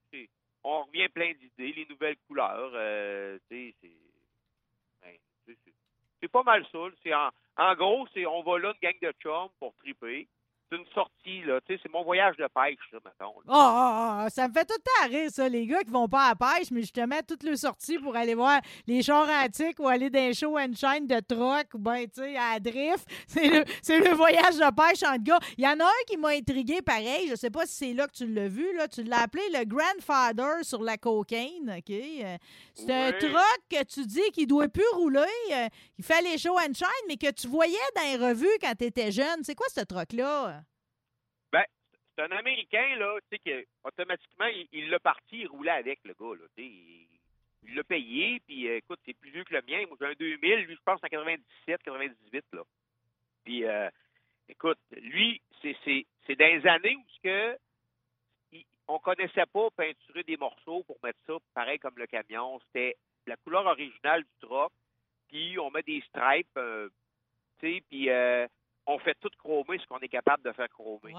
On 0.63 0.83
revient 0.83 1.07
plein 1.09 1.33
d'idées, 1.33 1.73
les 1.73 1.85
nouvelles 1.89 2.17
couleurs. 2.27 2.71
euh, 2.73 3.37
ben, 3.49 5.15
c'est- 5.45 5.57
c'est- 5.65 6.27
pas 6.27 6.43
mal 6.43 6.65
ça. 6.71 6.79
en, 7.13 7.29
en 7.57 7.75
gros, 7.75 8.07
c'est 8.13 8.25
on 8.25 8.43
va 8.43 8.59
là, 8.59 8.73
une 8.73 8.89
gang 8.89 8.99
de 9.01 9.11
chums 9.19 9.49
pour 9.59 9.73
triper. 9.77 10.27
C'est 10.71 10.77
une 10.77 10.85
sortie, 10.93 11.41
là. 11.45 11.59
Tu 11.67 11.73
sais, 11.73 11.79
c'est 11.81 11.91
mon 11.91 12.03
voyage 12.03 12.35
de 12.37 12.47
pêche, 12.47 12.77
ça, 12.91 12.97
mettons. 13.03 13.33
là. 13.39 13.45
Ah, 13.47 13.53
ah, 13.53 14.23
ah, 14.25 14.29
ça 14.29 14.47
me 14.47 14.53
fait 14.53 14.65
tout 14.65 14.75
le 14.77 14.83
temps 14.83 15.17
rire, 15.17 15.31
ça, 15.31 15.49
les 15.49 15.65
gars 15.65 15.81
qui 15.83 15.89
vont 15.89 16.07
pas 16.07 16.29
à 16.29 16.35
pêche, 16.35 16.69
mais 16.71 16.81
justement, 16.81 17.15
toutes 17.27 17.43
les 17.43 17.57
sorties 17.57 17.97
pour 17.97 18.15
aller 18.15 18.35
voir 18.35 18.59
les 18.85 19.01
chars 19.01 19.27
antiques 19.43 19.79
ou 19.79 19.87
aller 19.87 20.09
dans 20.09 20.19
les 20.19 20.33
show 20.33 20.57
and 20.59 20.73
shine 20.75 21.07
de 21.07 21.19
truck 21.21 21.73
ou 21.73 21.79
ben, 21.79 22.05
tu 22.07 22.21
sais, 22.21 22.37
à 22.37 22.59
drift. 22.59 23.07
C'est 23.27 23.99
le, 23.99 24.13
voyage 24.13 24.57
de 24.57 24.75
pêche 24.75 25.03
entre 25.03 25.23
gars. 25.23 25.39
Il 25.57 25.63
y 25.63 25.67
en 25.67 25.79
a 25.79 25.85
un 25.85 26.03
qui 26.07 26.17
m'a 26.17 26.29
intrigué 26.29 26.81
pareil. 26.81 27.27
Je 27.29 27.35
sais 27.35 27.49
pas 27.49 27.65
si 27.65 27.73
c'est 27.73 27.93
là 27.93 28.07
que 28.07 28.13
tu 28.13 28.27
l'as 28.27 28.47
vu, 28.47 28.75
là. 28.75 28.87
Tu 28.87 29.03
l'as 29.03 29.21
appelé 29.21 29.43
le 29.53 29.65
Grandfather 29.65 30.63
sur 30.63 30.83
la 30.83 30.97
cocaine, 30.97 31.73
OK? 31.77 31.89
Euh, 31.91 32.37
C'est 32.75 32.93
un 32.93 33.11
truck 33.13 33.59
que 33.69 33.83
tu 33.85 34.05
dis 34.05 34.31
qu'il 34.33 34.47
doit 34.47 34.67
plus 34.67 34.83
rouler, 34.93 35.21
euh, 35.51 35.67
il 35.97 36.03
fait 36.03 36.21
les 36.21 36.37
show 36.37 36.55
and 36.57 36.73
shine, 36.75 37.05
mais 37.07 37.17
que 37.17 37.31
tu 37.31 37.47
voyais 37.47 37.75
dans 37.95 38.03
les 38.03 38.27
revues 38.27 38.47
quand 38.61 38.73
tu 38.77 38.85
étais 38.85 39.11
jeune. 39.11 39.43
C'est 39.43 39.55
quoi 39.55 39.67
ce 39.73 39.81
truck-là? 39.81 40.58
C'est 42.19 42.25
un 42.33 42.37
Américain, 42.37 42.95
là, 42.97 43.17
tu 43.31 43.37
sais, 43.37 43.39
que 43.39 43.65
automatiquement, 43.85 44.47
il- 44.73 44.89
l'a 44.89 44.99
parti, 44.99 45.39
il 45.39 45.47
roulait 45.47 45.71
avec, 45.71 45.99
le 46.03 46.13
gars, 46.13 46.35
là, 46.35 46.47
tu 46.57 46.63
sais. 46.63 46.69
Il 47.63 47.75
l'a 47.75 47.83
payé, 47.83 48.41
puis 48.45 48.67
euh, 48.67 48.77
écoute, 48.77 48.99
c'est 49.05 49.13
plus 49.13 49.31
vieux 49.31 49.43
que 49.45 49.53
le 49.53 49.61
mien. 49.61 49.85
Moi, 49.87 49.95
j'ai 49.99 50.07
un 50.07 50.13
2000, 50.13 50.65
lui, 50.65 50.75
je 50.75 50.81
pense, 50.83 50.99
en 51.03 51.07
97, 51.07 51.81
98, 51.83 52.45
là. 52.53 52.63
Puis, 53.45 53.63
euh, 53.63 53.89
écoute, 54.49 54.79
lui, 54.97 55.41
c'est 55.61 55.75
c'est- 55.85 56.05
c'est 56.27 56.35
dans 56.35 56.45
les 56.45 56.67
années 56.67 56.95
où 56.97 57.05
ce 57.09 57.19
que 57.21 57.57
on 58.91 58.97
connaissait 58.99 59.45
pas 59.45 59.69
peinturer 59.77 60.23
des 60.23 60.35
morceaux 60.35 60.83
pour 60.83 60.97
mettre 61.03 61.19
ça 61.27 61.33
pareil 61.53 61.77
comme 61.79 61.97
le 61.97 62.07
camion. 62.07 62.59
C'était 62.65 62.97
la 63.27 63.37
couleur 63.37 63.65
originale 63.65 64.23
du 64.23 64.47
truck, 64.47 64.71
puis 65.27 65.57
on 65.59 65.69
met 65.69 65.83
des 65.83 66.01
stripes, 66.07 66.57
euh, 66.57 66.89
tu 67.59 67.75
sais, 67.75 67.83
puis 67.87 68.09
euh, 68.09 68.47
on 68.87 68.97
fait 68.99 69.15
tout 69.21 69.29
chromer 69.37 69.77
ce 69.77 69.85
qu'on 69.85 69.99
est 69.99 70.07
capable 70.09 70.43
de 70.43 70.51
faire 70.53 70.69
chromer. 70.69 71.13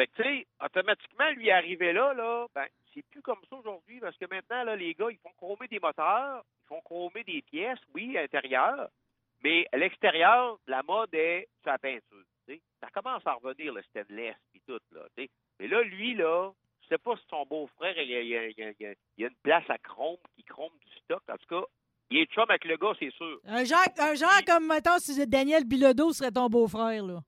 Fait 0.00 0.06
que, 0.06 0.16
tu 0.16 0.22
sais, 0.22 0.46
automatiquement, 0.64 1.28
lui, 1.36 1.50
arrivé 1.50 1.92
là, 1.92 2.14
là, 2.14 2.46
ben, 2.54 2.64
c'est 2.94 3.04
plus 3.10 3.20
comme 3.20 3.40
ça 3.50 3.56
aujourd'hui, 3.56 4.00
parce 4.00 4.16
que 4.16 4.24
maintenant, 4.30 4.64
là, 4.64 4.74
les 4.74 4.94
gars, 4.94 5.08
ils 5.10 5.18
font 5.18 5.32
chromer 5.36 5.68
des 5.68 5.78
moteurs, 5.78 6.42
ils 6.64 6.68
font 6.68 6.80
chromer 6.80 7.22
des 7.24 7.42
pièces, 7.42 7.78
oui, 7.94 8.16
à 8.16 8.22
l'intérieur, 8.22 8.88
mais 9.44 9.66
à 9.72 9.76
l'extérieur, 9.76 10.56
la 10.66 10.82
mode 10.84 11.12
est 11.12 11.48
la 11.66 11.76
peinture, 11.76 12.24
tu 12.48 12.54
sais. 12.54 12.62
Ça 12.80 12.88
commence 12.94 13.26
à 13.26 13.34
revenir, 13.34 13.74
le 13.74 13.82
stainless, 13.82 14.36
puis 14.52 14.62
tout, 14.66 14.80
là, 14.92 15.02
tu 15.18 15.24
sais. 15.24 15.30
Mais 15.58 15.68
là, 15.68 15.82
lui, 15.82 16.14
là, 16.14 16.50
je 16.80 16.88
sais 16.88 16.98
pas 16.98 17.14
si 17.16 17.22
son 17.28 17.44
beau-frère, 17.44 17.92
il 18.00 18.08
y 18.10 18.16
a, 18.16 18.20
il 18.22 18.28
y 18.28 18.36
a- 18.38 18.48
il 18.48 18.58
y 18.58 18.62
a- 18.62 18.70
il 18.70 18.82
y 18.82 18.86
a- 18.86 18.94
il 19.18 19.22
y 19.22 19.24
a 19.26 19.28
une 19.28 19.36
place 19.42 19.68
à 19.68 19.76
chrome, 19.76 20.16
qui 20.34 20.44
chrome 20.44 20.72
du 20.80 20.98
stock, 21.00 21.22
en 21.28 21.36
tout 21.36 21.60
cas, 21.60 21.66
il 22.08 22.20
est 22.20 22.32
chum 22.32 22.46
avec 22.48 22.64
le 22.64 22.78
gars, 22.78 22.94
c'est 22.98 23.12
sûr. 23.12 23.38
Un 23.44 23.64
genre, 23.64 23.80
un 23.98 24.14
genre 24.14 24.40
comme, 24.46 24.66
mettons, 24.66 24.98
si 24.98 25.26
Daniel 25.26 25.64
Bilodeau 25.66 26.14
serait 26.14 26.30
ton 26.32 26.46
beau-frère, 26.48 27.04
là. 27.04 27.18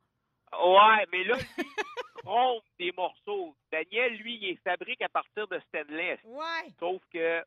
Ouais, 0.58 1.06
mais 1.12 1.24
là, 1.24 1.36
lui, 1.36 1.64
des 2.78 2.92
morceaux. 2.92 3.54
Daniel, 3.70 4.14
lui, 4.16 4.36
il 4.40 4.48
est 4.50 4.62
fabrique 4.62 5.02
à 5.02 5.08
partir 5.08 5.46
de 5.48 5.60
stainless. 5.68 6.18
Ouais. 6.24 6.70
Sauf 6.78 7.02
que 7.12 7.42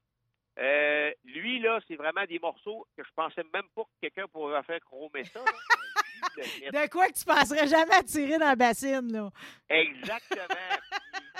euh, 0.58 1.12
lui, 1.26 1.60
là, 1.60 1.80
c'est 1.88 1.96
vraiment 1.96 2.26
des 2.26 2.40
morceaux 2.40 2.88
que 2.98 3.04
je 3.04 3.10
pensais 3.16 3.44
même 3.54 3.68
pas 3.76 3.84
que 3.84 3.90
quelqu'un 4.02 4.28
pourrait 4.28 4.64
faire 4.64 4.80
chromer 4.82 5.24
ça. 5.26 5.42
met- 6.38 6.72
De 6.72 6.90
quoi 6.90 7.08
que 7.08 7.14
tu 7.18 7.26
passerais 7.26 7.68
jamais 7.68 7.94
à 7.96 8.04
tirer 8.04 8.38
dans 8.38 8.48
la 8.48 8.56
bassine, 8.56 9.12
là? 9.12 9.30
Exactement. 9.70 10.46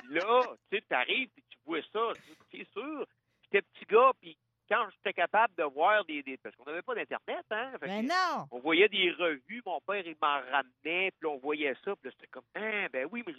Puis 0.04 0.14
là, 0.16 0.42
tu 0.70 0.78
sais, 0.78 0.84
t'arrives 0.88 1.30
puis 1.30 1.44
tu 1.50 1.58
vois 1.66 1.82
ça, 1.94 2.14
c'est 2.52 2.68
sûr. 2.74 3.06
J'étais 3.44 3.62
petit 3.62 3.86
gars, 3.90 4.12
puis 4.22 4.38
quand 4.70 4.88
j'étais 4.92 5.14
capable 5.14 5.54
de 5.56 5.64
voir 5.64 6.04
des... 6.06 6.24
des- 6.24 6.38
parce 6.38 6.56
qu'on 6.56 6.66
n'avait 6.66 6.82
pas 6.82 6.96
d'Internet, 6.96 7.46
hein? 7.52 7.72
Fait 7.80 7.88
Ben 7.88 8.08
non. 8.08 8.46
on 8.52 8.60
voyait 8.60 8.90
des 8.90 9.12
revues, 9.12 9.62
mon 9.66 9.80
père, 9.82 10.06
il 10.06 10.16
m'en 10.22 10.40
ramenait, 10.52 11.12
puis 11.12 11.26
on 11.28 11.38
voyait 11.38 11.76
ça, 11.84 11.96
puis 11.96 12.06
là, 12.06 12.12
c'était 12.12 12.28
comme, 12.28 12.46
hein, 12.56 12.88
ben 12.92 13.08
oui, 13.12 13.24
mais. 13.26 13.34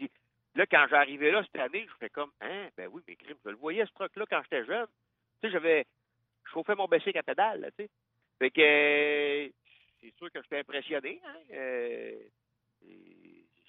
Là, 0.55 0.65
quand 0.67 0.87
j'arrivais 0.89 1.31
là 1.33 1.43
cette 1.45 1.61
année, 1.61 1.87
je 1.87 1.95
fais 1.99 2.09
comme, 2.09 2.31
hein, 2.41 2.69
ben 2.77 2.89
oui, 2.91 3.03
mais 3.07 3.17
crime, 3.17 3.37
je 3.45 3.51
le 3.51 3.57
voyais, 3.57 3.85
ce 3.85 3.93
truc-là, 3.93 4.25
quand 4.31 4.43
j'étais 4.45 4.65
jeune. 4.65 4.87
Tu 5.43 5.49
sais, 5.49 5.51
j'avais... 5.53 5.85
Je 6.47 6.51
chauffais 6.51 6.75
mon 6.75 6.87
bicycle 6.87 7.19
à 7.19 7.23
pédale, 7.23 7.61
là, 7.61 7.71
tu 7.73 7.85
sais. 7.85 7.91
Fait 8.39 8.51
que... 8.51 8.61
euh, 8.61 9.49
c'est 10.01 10.15
sûr 10.17 10.31
que 10.33 10.41
j'étais 10.43 10.61
impressionné, 10.61 11.21
hein. 11.27 11.37
euh, 11.53 12.13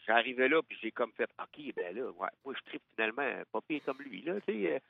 J'arrivais 0.05 0.47
là, 0.47 0.61
puis 0.63 0.77
j'ai 0.81 0.91
comme 0.91 1.11
fait, 1.13 1.29
OK, 1.37 1.73
ben 1.75 1.93
là, 1.93 2.09
ouais, 2.09 2.29
moi, 2.45 2.53
je 2.57 2.61
tripe 2.69 2.81
finalement 2.95 3.41
pas 3.51 3.59
pire 3.67 3.81
comme 3.83 4.01
lui, 4.01 4.21
là, 4.21 4.39
tu 4.47 4.53
sais. 4.53 4.81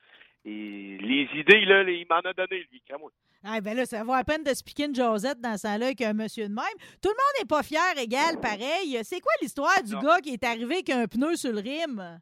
Et 0.45 0.97
les 1.01 1.27
idées, 1.35 1.65
là, 1.65 1.83
il 1.83 2.05
m'en 2.09 2.19
a 2.19 2.33
donné, 2.33 2.65
lui, 2.71 2.81
crée-moi. 2.87 3.11
Ah, 3.43 3.59
ben 3.61 3.75
là, 3.75 3.85
ça 3.85 4.03
vaut 4.03 4.13
la 4.15 4.23
peine 4.23 4.43
de 4.43 4.51
piquer 4.63 4.85
une 4.85 4.95
Josette 4.95 5.39
dans 5.41 5.57
ce 5.57 5.63
temps-là 5.63 5.87
avec 5.87 6.01
un 6.01 6.13
monsieur 6.13 6.47
de 6.47 6.53
même. 6.53 6.63
Tout 7.01 7.09
le 7.09 7.15
monde 7.15 7.33
n'est 7.39 7.45
pas 7.45 7.63
fier 7.63 7.97
égal, 7.97 8.39
pareil. 8.39 8.99
C'est 9.03 9.19
quoi 9.19 9.31
l'histoire 9.41 9.81
du 9.83 9.93
Non. 9.93 9.99
gars 10.01 10.19
qui 10.21 10.33
est 10.33 10.43
arrivé 10.43 10.75
avec 10.75 10.89
un 10.89 11.07
pneu 11.07 11.35
sur 11.35 11.51
le 11.51 11.59
rime? 11.59 12.19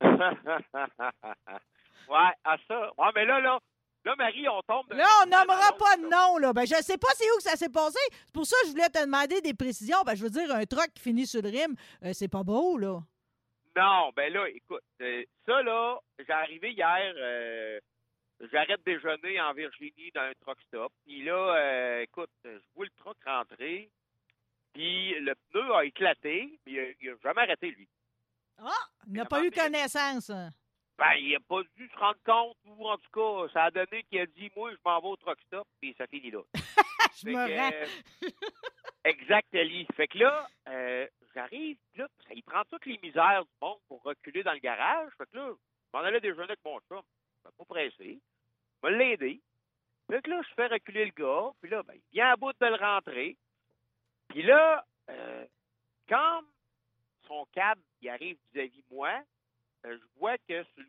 ouais, 2.08 2.32
à 2.44 2.56
ça. 2.66 2.90
Ouais, 2.98 3.08
mais 3.14 3.24
là, 3.24 3.40
là, 3.40 3.58
là, 4.04 4.14
Marie, 4.16 4.48
on 4.48 4.60
tombe. 4.62 4.92
Là, 4.92 5.06
on 5.20 5.32
à 5.32 5.40
nommera 5.40 5.72
pas 5.78 5.96
de 5.96 6.02
là. 6.02 6.08
nom, 6.08 6.38
là. 6.38 6.52
Ben, 6.52 6.66
je 6.66 6.74
sais 6.82 6.98
pas 6.98 7.08
c'est 7.14 7.30
où 7.32 7.36
que 7.36 7.42
ça 7.42 7.56
s'est 7.56 7.68
passé. 7.68 7.98
C'est 8.26 8.32
pour 8.32 8.46
ça 8.46 8.56
que 8.62 8.68
je 8.68 8.72
voulais 8.72 8.88
te 8.88 9.04
demander 9.04 9.40
des 9.40 9.54
précisions. 9.54 9.98
Ben, 10.04 10.14
je 10.14 10.22
veux 10.22 10.30
dire, 10.30 10.52
un 10.54 10.64
truck 10.64 10.90
qui 10.94 11.02
finit 11.02 11.26
sur 11.26 11.42
le 11.42 11.48
rime, 11.50 11.74
euh, 12.04 12.10
c'est 12.12 12.28
pas 12.28 12.42
beau, 12.42 12.76
là. 12.78 13.00
Non, 13.76 14.10
ben 14.16 14.32
là, 14.32 14.48
écoute, 14.48 14.82
euh, 15.00 15.24
ça, 15.46 15.62
là, 15.62 15.98
j'ai 16.18 16.32
arrivé 16.32 16.72
hier, 16.72 17.12
euh, 17.16 17.78
j'arrête 18.52 18.80
de 18.84 18.92
déjeuner 18.94 19.40
en 19.40 19.52
Virginie 19.54 20.10
dans 20.14 20.22
un 20.22 20.32
truck 20.40 20.60
stop. 20.62 20.92
Puis 21.04 21.22
là, 21.22 21.56
euh, 21.56 22.00
écoute, 22.02 22.30
je 22.44 22.58
vois 22.74 22.86
le 22.86 22.90
truck 22.96 23.16
rentrer, 23.24 23.90
puis 24.72 25.14
le 25.20 25.34
pneu 25.50 25.72
a 25.74 25.84
éclaté, 25.84 26.58
puis 26.64 26.74
il 26.74 26.80
a, 26.80 26.84
il 27.00 27.10
a 27.10 27.14
jamais 27.22 27.42
arrêté, 27.42 27.70
lui. 27.70 27.88
Ah! 28.58 28.70
Il 29.06 29.12
n'a 29.14 29.24
pas 29.24 29.44
eu 29.44 29.50
connaissance. 29.50 30.30
hein? 30.30 30.50
Ben, 30.98 31.14
il 31.18 31.34
a 31.34 31.40
pas 31.40 31.62
dû 31.76 31.88
se 31.88 31.96
rendre 31.96 32.18
compte, 32.26 32.56
ou 32.64 32.88
en 32.88 32.98
tout 32.98 33.10
cas, 33.12 33.52
ça 33.54 33.64
a 33.64 33.70
donné 33.70 34.02
qu'il 34.04 34.20
a 34.20 34.26
dit, 34.26 34.50
moi, 34.56 34.70
je 34.72 34.76
m'en 34.84 35.00
vais 35.00 35.06
au 35.08 35.16
truck 35.16 35.38
stop, 35.46 35.66
puis 35.80 35.94
ça 35.96 36.06
finit 36.08 36.30
là. 36.30 36.40
Je 37.16 37.22
Fait 37.22 37.30
me 37.32 37.46
que, 37.46 37.58
rends. 37.58 37.70
euh, 37.72 38.28
exact, 39.04 39.54
Ali. 39.54 39.86
Fait 39.96 40.06
que 40.08 40.18
là, 40.18 40.46
euh, 40.68 41.06
j'arrive, 41.34 41.76
puis 41.92 42.00
là, 42.00 42.08
ça 42.26 42.34
il 42.34 42.42
prend 42.42 42.62
toutes 42.70 42.86
les 42.86 42.98
misères 43.02 43.44
du 43.44 43.50
monde 43.60 43.78
pour 43.88 44.02
reculer 44.02 44.42
dans 44.42 44.52
le 44.52 44.58
garage. 44.58 45.10
Fait 45.18 45.26
que 45.30 45.36
là, 45.36 45.50
je 45.52 45.98
m'en 45.98 46.04
allais 46.04 46.20
déjeuner 46.20 46.44
avec 46.44 46.64
mon 46.64 46.78
chum. 46.88 47.02
Je 47.44 47.50
pas 47.50 47.64
pressé. 47.64 48.20
Je 48.82 48.88
vais 48.88 48.96
l'aider. 48.96 49.40
Fait 50.10 50.20
que 50.22 50.30
là, 50.30 50.40
je 50.48 50.54
fais 50.54 50.66
reculer 50.66 51.04
le 51.06 51.12
gars. 51.12 51.50
Puis 51.60 51.70
là, 51.70 51.82
ben, 51.82 51.94
il 51.94 52.02
vient 52.12 52.32
à 52.32 52.36
bout 52.36 52.52
de 52.52 52.66
le 52.66 52.76
rentrer. 52.76 53.36
Puis 54.28 54.42
là, 54.42 54.84
euh, 55.08 55.46
quand 56.08 56.42
son 57.26 57.46
cab 57.52 57.78
il 58.00 58.08
arrive 58.08 58.36
vis-à-vis 58.52 58.82
de 58.82 58.94
moi, 58.94 59.22
euh, 59.86 59.98
je 59.98 60.18
vois 60.18 60.36
que 60.38 60.62
sur, 60.64 60.78
le- 60.78 60.84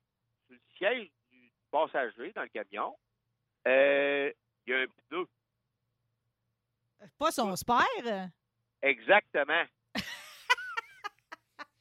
sur 0.47 0.53
le 0.55 0.59
siège 0.77 1.09
du 1.31 1.51
passager 1.69 2.31
dans 2.33 2.41
le 2.43 2.49
camion, 2.49 2.97
euh, 3.67 4.31
il 4.65 4.71
y 4.71 4.75
a 4.75 4.79
un 4.81 4.85
pneu. 5.09 5.25
Pas 7.17 7.31
son 7.31 7.55
spare. 7.55 7.85
Exactement. 8.81 9.63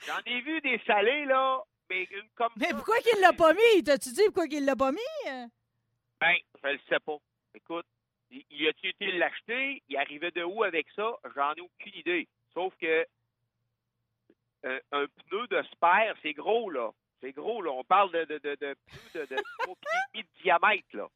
J'en 0.07 0.19
ai 0.27 0.41
vu 0.41 0.61
des 0.61 0.81
salés, 0.87 1.25
là, 1.27 1.63
mais 1.89 2.05
une 2.05 2.29
comme 2.35 2.53
Mais 2.57 2.71
pourquoi 2.71 2.99
qu'il 3.01 3.21
l'a 3.21 3.33
pas 3.33 3.53
mis? 3.53 3.85
T'as-tu 3.85 4.11
dit 4.11 4.23
pourquoi 4.27 4.47
qu'il 4.47 4.65
l'a 4.65 4.77
pas 4.77 4.93
mis? 4.93 5.25
Ben, 6.21 6.37
je 6.63 6.69
le 6.69 6.79
sais 6.89 7.01
pas. 7.01 7.17
Écoute, 7.55 7.87
il, 8.31 8.69
a-tu 8.69 8.89
été 8.89 9.13
l'acheter? 9.13 9.83
Il 9.89 9.97
arrivait 9.97 10.31
de 10.31 10.43
où 10.43 10.63
avec 10.63 10.87
ça? 10.95 11.17
J'en 11.35 11.53
ai 11.55 11.61
aucune 11.61 11.95
idée. 11.95 12.29
Sauf 12.55 12.73
que 12.81 13.07
euh, 14.67 14.81
un 14.93 15.07
pneu 15.07 15.47
de 15.49 15.63
spare, 15.73 16.15
c'est 16.23 16.33
gros, 16.33 16.71
là. 16.71 16.91
C'est 17.21 17.33
gros, 17.33 17.61
là. 17.63 17.71
On 17.73 17.85
parle 17.85 18.13
de, 18.13 18.25
de, 18.25 18.39
de, 18.39 18.55
de 18.55 18.77
pneus 18.87 19.27
de, 19.27 19.35
de 19.35 19.37
demi 19.67 20.23
de 20.23 20.43
diamètre, 20.43 20.97
là. 20.97 21.09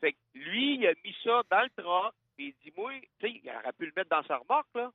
Fait 0.00 0.12
que 0.12 0.18
lui, 0.34 0.76
il 0.76 0.86
a 0.86 0.92
mis 1.04 1.16
ça 1.24 1.42
dans 1.50 1.62
le 1.62 1.82
truck, 1.82 2.14
puis 2.36 2.54
il 2.62 2.70
dit, 2.70 2.76
moi, 2.76 2.92
tu 3.18 3.26
sais, 3.26 3.40
il 3.42 3.50
aurait 3.50 3.72
pu 3.72 3.86
le 3.86 3.92
mettre 3.96 4.10
dans 4.10 4.22
sa 4.24 4.36
remorque, 4.36 4.74
là. 4.74 4.92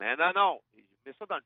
Mais 0.00 0.16
non, 0.16 0.32
non, 0.34 0.60
il 0.76 0.84
met 1.06 1.12
ça 1.18 1.26
dans 1.26 1.36
le 1.36 1.42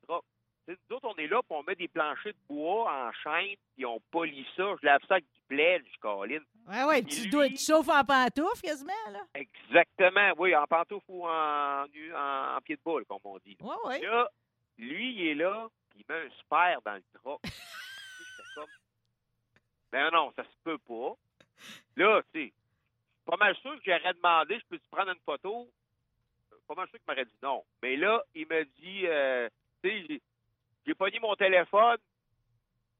sais, 0.67 0.77
nous 0.91 0.97
autres, 0.97 1.09
on 1.09 1.15
est 1.17 1.27
là, 1.27 1.41
puis 1.43 1.57
on 1.57 1.63
met 1.63 1.75
des 1.75 1.89
planchers 1.89 2.33
de 2.33 2.39
bois 2.55 2.91
en 2.93 3.13
chaîne, 3.13 3.57
puis 3.75 3.87
on 3.87 4.01
polie 4.11 4.47
ça. 4.57 4.75
Je 4.81 4.87
lave 4.87 5.01
ça 5.07 5.15
avec 5.15 5.25
du 5.33 5.41
blé, 5.49 5.83
je 5.93 5.99
colline. 5.99 6.43
Ouais, 6.67 6.85
ouais, 6.85 7.03
tu, 7.03 7.23
lui- 7.23 7.31
dois, 7.31 7.49
tu 7.49 7.57
chauffes 7.59 7.89
en 7.89 8.05
pantoufle 8.05 8.61
quasiment, 8.63 8.93
là. 9.11 9.21
Exactement, 9.35 10.33
oui, 10.39 10.55
en 10.55 10.67
pantoufle 10.67 11.05
ou 11.09 11.25
en, 11.27 11.85
en, 11.85 12.57
en 12.57 12.61
pied 12.63 12.77
de 12.77 12.81
boule, 12.85 13.05
comme 13.07 13.19
on 13.25 13.39
dit. 13.39 13.57
Ouais, 13.61 13.77
ouais. 13.85 14.01
Là, 14.01 14.29
lui, 14.79 15.15
il 15.15 15.27
est 15.29 15.35
là, 15.35 15.69
puis 15.91 16.01
il 16.09 16.13
met 16.13 16.27
un 16.27 16.31
spare 16.41 16.83
dans 16.85 16.95
le 16.95 17.03
J'étais 17.45 17.51
comme, 18.55 18.67
ben 19.93 20.11
non, 20.11 20.33
ça 20.37 20.45
se 20.45 20.57
peut 20.65 20.79
pas. 20.79 21.15
Là, 21.97 22.23
tu 22.35 22.41
sais, 22.41 22.47
je 22.47 22.51
suis 22.51 22.53
pas 23.25 23.37
mal 23.37 23.57
sûr 23.57 23.75
que 23.77 23.83
j'aurais 23.85 24.15
demandé, 24.15 24.59
je 24.59 24.65
peux-tu 24.69 24.89
prendre 24.91 25.11
une 25.13 25.21
photo? 25.25 25.71
Pas 26.67 26.75
mal 26.75 26.89
sûr 26.89 26.99
qu'il 26.99 27.05
m'aurait 27.09 27.25
dit 27.25 27.39
non. 27.43 27.65
Mais 27.83 27.97
là, 27.97 28.23
il 28.35 28.47
me 28.49 28.65
dit, 28.65 29.07
euh, 29.07 29.49
tu 29.83 29.91
sais, 29.91 30.21
j'ai- 30.85 30.95
pogné 30.95 31.19
mon 31.21 31.35
téléphone, 31.37 31.99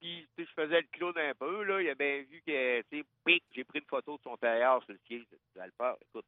puis 0.01 0.27
tu 0.37 0.45
sais, 0.45 0.49
je 0.51 0.63
faisais 0.63 0.81
le 0.81 0.87
clown 0.93 1.17
un 1.17 1.35
peu, 1.35 1.63
là. 1.65 1.81
Il 1.83 1.89
a 1.91 1.95
bien 1.95 2.23
vu 2.29 2.43
que, 2.47 2.83
tu 2.83 3.01
sais, 3.27 3.41
j'ai 3.53 3.65
pris 3.65 3.79
une 3.79 3.87
photo 3.87 4.17
de 4.17 4.23
son 4.23 4.37
tailleur 4.37 4.83
sur 4.85 4.93
le 4.93 4.99
siège 5.07 5.25
de 5.55 5.61
Alpha. 5.61 5.97
Écoute, 6.03 6.27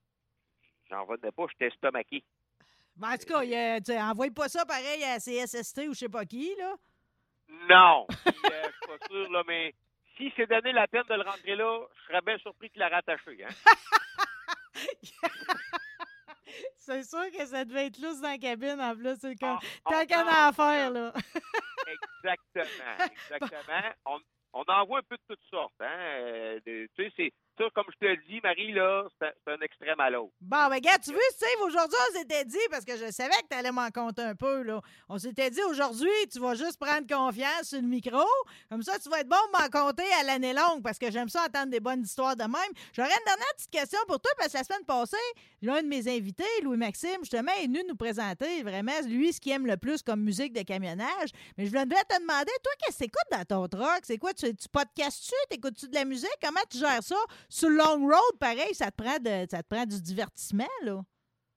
j'en 0.88 1.04
revenais 1.04 1.32
pas, 1.32 1.46
j'étais 1.50 1.66
estomaqué. 1.68 2.22
Ben, 2.96 3.12
en 3.12 3.16
tout 3.16 3.26
cas, 3.26 3.42
il 3.44 3.82
tu 3.84 3.92
sais, 3.92 4.00
envoie 4.02 4.30
pas 4.30 4.48
ça 4.48 4.64
pareil 4.64 5.04
à 5.04 5.18
CSST 5.18 5.88
ou 5.88 5.94
je 5.94 5.98
sais 6.00 6.08
pas 6.08 6.24
qui, 6.24 6.54
là. 6.56 6.74
Non. 7.68 8.06
Puis, 8.24 8.52
euh, 8.52 8.62
je 8.64 8.70
suis 8.72 8.98
pas 8.98 9.06
sûr, 9.08 9.30
là, 9.30 9.42
mais 9.46 9.74
si 10.16 10.32
c'est 10.36 10.46
donné 10.48 10.72
la 10.72 10.86
peine 10.88 11.04
de 11.08 11.14
le 11.14 11.22
rentrer 11.22 11.54
là, 11.54 11.80
je 11.96 12.02
serais 12.08 12.20
bien 12.22 12.38
surpris 12.38 12.70
qu'il 12.70 12.80
l'a 12.80 12.88
rattaché. 12.88 13.44
Hein? 13.44 13.48
C'est 16.88 17.02
sûr 17.02 17.30
que 17.30 17.44
ça 17.44 17.66
devait 17.66 17.86
être 17.88 17.98
lousse 17.98 18.20
dans 18.22 18.30
la 18.30 18.38
cabine, 18.38 18.80
en 18.80 18.96
plus. 18.96 19.14
C'est 19.20 19.36
comme, 19.38 19.58
On- 19.84 19.90
tant 19.90 20.06
faire, 20.54 20.90
là. 20.90 21.12
Exactement, 21.86 22.96
exactement. 23.12 23.92
On, 24.06 24.18
on 24.54 24.62
en 24.66 24.86
voit 24.86 25.00
un 25.00 25.02
peu 25.02 25.16
de 25.16 25.22
toutes 25.28 25.44
sortes. 25.50 25.74
Hein? 25.80 25.98
Euh, 26.00 26.60
tu 26.64 26.88
sais, 26.96 27.12
c'est 27.14 27.32
comme 27.74 27.84
je 28.00 28.06
te 28.06 28.26
dis, 28.28 28.40
Marie, 28.42 28.72
là, 28.72 29.04
c'est 29.18 29.26
un- 29.26 29.32
c'est 29.44 29.52
un 29.52 29.60
extrême 29.60 29.98
à 30.00 30.10
l'autre. 30.10 30.32
Bon, 30.40 30.68
ben, 30.68 30.78
gars, 30.80 30.98
tu 31.02 31.12
veux, 31.12 31.18
Steve, 31.30 31.60
aujourd'hui, 31.64 31.96
on 32.10 32.18
s'était 32.18 32.44
dit, 32.44 32.58
parce 32.70 32.84
que 32.84 32.96
je 32.96 33.10
savais 33.10 33.34
que 33.42 33.48
tu 33.50 33.56
allais 33.56 33.72
m'en 33.72 33.90
compter 33.90 34.22
un 34.22 34.34
peu, 34.34 34.62
là. 34.62 34.80
On 35.08 35.18
s'était 35.18 35.50
dit, 35.50 35.62
aujourd'hui, 35.68 36.10
tu 36.32 36.38
vas 36.40 36.54
juste 36.54 36.78
prendre 36.78 37.06
confiance 37.06 37.64
sur 37.68 37.80
le 37.80 37.86
micro. 37.86 38.24
Comme 38.70 38.82
ça, 38.82 38.98
tu 38.98 39.08
vas 39.08 39.20
être 39.20 39.28
bon 39.28 39.36
pour 39.52 39.60
m'en 39.60 39.68
compter 39.68 40.04
à 40.20 40.24
l'année 40.24 40.52
longue, 40.52 40.82
parce 40.82 40.98
que 40.98 41.10
j'aime 41.10 41.28
ça 41.28 41.44
entendre 41.44 41.70
des 41.70 41.80
bonnes 41.80 42.02
histoires 42.02 42.36
de 42.36 42.44
même. 42.44 42.72
J'aurais 42.92 43.08
une 43.10 43.24
dernière 43.26 43.54
petite 43.56 43.70
question 43.70 43.98
pour 44.06 44.20
toi, 44.20 44.30
parce 44.38 44.52
que 44.52 44.58
la 44.58 44.64
semaine 44.64 44.84
passée, 44.84 45.16
l'un 45.62 45.82
de 45.82 45.88
mes 45.88 46.08
invités, 46.08 46.44
Louis-Maxime, 46.62 47.18
justement, 47.22 47.52
est 47.60 47.66
venu 47.66 47.82
nous 47.88 47.96
présenter 47.96 48.62
vraiment, 48.62 48.92
lui, 49.06 49.32
ce 49.32 49.40
qu'il 49.40 49.52
aime 49.52 49.66
le 49.66 49.76
plus 49.76 50.02
comme 50.02 50.20
musique 50.20 50.52
de 50.52 50.62
camionnage. 50.62 51.30
Mais 51.56 51.64
je 51.66 51.70
voulais 51.70 51.84
te 51.86 52.20
demander, 52.20 52.52
toi, 52.62 52.72
qu'est-ce 52.80 52.98
que 52.98 53.04
t'écoutes 53.04 53.30
dans 53.30 53.44
ton 53.44 53.68
truck? 53.68 54.00
C'est 54.04 54.18
quoi? 54.18 54.32
Tu, 54.34 54.54
tu 54.54 54.68
podcastes-tu? 54.68 55.34
T'écoutes-tu 55.50 55.88
de 55.88 55.94
la 55.94 56.04
musique? 56.04 56.28
Comment 56.42 56.60
tu 56.70 56.78
gères 56.78 57.02
ça? 57.02 57.16
Sur 57.48 57.70
le 57.70 57.76
long 57.76 58.06
road, 58.06 58.38
pareil, 58.38 58.74
ça 58.74 58.90
te 58.90 59.02
prend, 59.02 59.18
de, 59.18 59.46
ça 59.50 59.62
te 59.62 59.68
prend 59.68 59.86
du 59.86 60.00
divertissement, 60.02 60.68
là. 60.82 61.00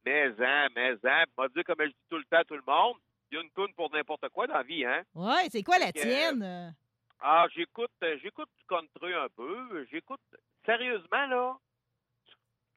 Mais 0.06 0.30
en, 0.30 0.68
mais 0.76 0.94
en, 0.94 1.24
m'a 1.38 1.48
dit 1.50 1.64
comme 1.64 1.76
je 1.82 1.88
dis 1.88 1.96
tout 2.10 2.18
le 2.18 2.24
temps 2.26 2.38
à 2.40 2.44
tout 2.44 2.56
le 2.56 2.64
monde, 2.66 2.98
il 3.30 3.36
y 3.36 3.38
a 3.38 3.44
une 3.44 3.52
toune 3.52 3.74
pour 3.76 3.92
n'importe 3.92 4.28
quoi 4.30 4.48
dans 4.48 4.56
la 4.56 4.64
vie, 4.64 4.84
hein? 4.86 5.04
Ouais, 5.14 5.48
c'est 5.52 5.64
quoi 5.64 5.78
la 5.78 5.92
tienne? 5.92 6.42
euh? 6.44 6.70
Ah, 7.20 7.46
j'écoute, 7.54 7.92
j'écoute 8.22 8.50
du 8.58 8.66
country 8.66 9.14
un 9.14 9.28
peu. 9.36 9.86
J'écoute, 9.92 10.22
sérieusement, 10.66 11.28
là, 11.28 11.58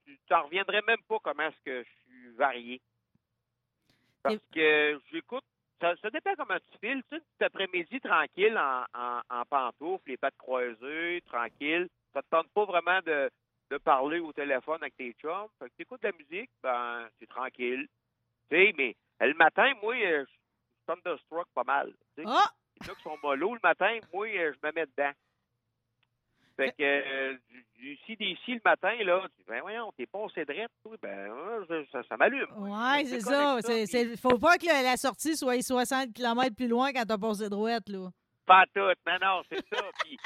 tu 0.05 0.19
t'en 0.29 0.43
reviendrais 0.43 0.83
même 0.87 1.03
pas 1.09 1.17
comment 1.23 1.45
est-ce 1.45 1.65
que 1.65 1.83
je 1.83 1.89
suis 1.89 2.31
varié. 2.37 2.81
Parce 4.23 4.37
que 4.53 5.01
j'écoute, 5.11 5.45
ça, 5.81 5.95
ça 6.03 6.11
dépend 6.11 6.35
comment 6.37 6.59
tu 6.73 6.79
files. 6.79 7.03
Tu 7.11 7.17
sais, 7.17 7.23
cet 7.33 7.43
après-midi, 7.43 8.01
tranquille, 8.01 8.57
en, 8.59 8.85
en, 8.95 9.21
en 9.31 9.45
pantoufles, 9.47 10.11
les 10.11 10.17
pattes 10.19 10.37
croisées, 10.37 11.23
tranquille. 11.27 11.89
Ça 12.15 12.23
te 12.23 12.29
tente 12.31 12.49
pas 12.55 12.65
vraiment 12.65 13.01
de, 13.05 13.31
de 13.71 13.79
parler 13.79 14.21
au 14.21 14.33
téléphone 14.33 14.79
avec 14.81 14.97
tes 14.97 15.13
chums. 15.21 15.49
Fait 15.59 15.67
que 15.69 15.75
tu 15.77 15.83
écoutes 15.83 16.03
de 16.03 16.09
la 16.09 16.15
musique, 16.17 16.51
ben, 16.63 17.09
c'est 17.19 17.29
tranquille. 17.29 17.87
Tu 18.51 18.57
sais, 18.57 18.73
mais 18.79 18.97
le 19.21 19.35
matin, 19.35 19.73
moi, 19.83 19.95
euh, 19.95 20.25
je 20.25 20.31
suis 20.31 20.39
thunderstruck 20.87 21.49
pas 21.55 21.65
mal. 21.65 21.93
tu 22.17 22.23
sais. 22.23 22.29
Ah! 22.31 22.51
Les 22.81 22.87
gars 22.87 22.95
qui 22.95 23.03
sont 23.03 23.19
mollo 23.23 23.55
le 23.55 23.61
matin, 23.63 23.99
moi, 24.13 24.27
euh, 24.29 24.53
je 24.53 24.67
me 24.67 24.73
mets 24.73 24.87
dedans. 24.87 25.13
Fait 26.57 26.71
que 26.71 26.83
euh, 26.83 27.37
du, 27.77 27.99
CDC 28.07 28.39
le 28.47 28.61
matin, 28.65 28.95
là, 29.03 29.23
tu 29.23 29.39
dis, 29.39 29.45
ben 29.49 29.61
voyons, 29.61 29.91
t'es 29.97 30.07
pas 30.07 30.25
drette, 30.37 30.71
toi, 30.85 30.97
ben 31.03 31.67
ça, 31.91 32.03
ça 32.09 32.17
m'allume. 32.17 32.47
Ouais, 32.57 33.05
c'est 33.07 33.21
ça. 33.21 33.61
c'est- 33.61 34.17
faut 34.17 34.39
pas 34.39 34.57
que 34.57 34.67
la, 34.67 34.83
la 34.83 34.97
sortie 34.97 35.37
soit 35.37 35.61
60 35.61 36.13
km 36.15 36.55
plus 36.55 36.69
loin 36.69 36.93
quand 36.93 37.05
t'as 37.07 37.19
passé 37.19 37.49
droite, 37.49 37.89
là. 37.89 38.09
Pas 38.47 38.65
tout, 38.73 38.81
non, 39.07 39.19
non, 39.21 39.43
c'est 39.51 39.67
ça. 39.69 39.83
Puis, 40.05 40.17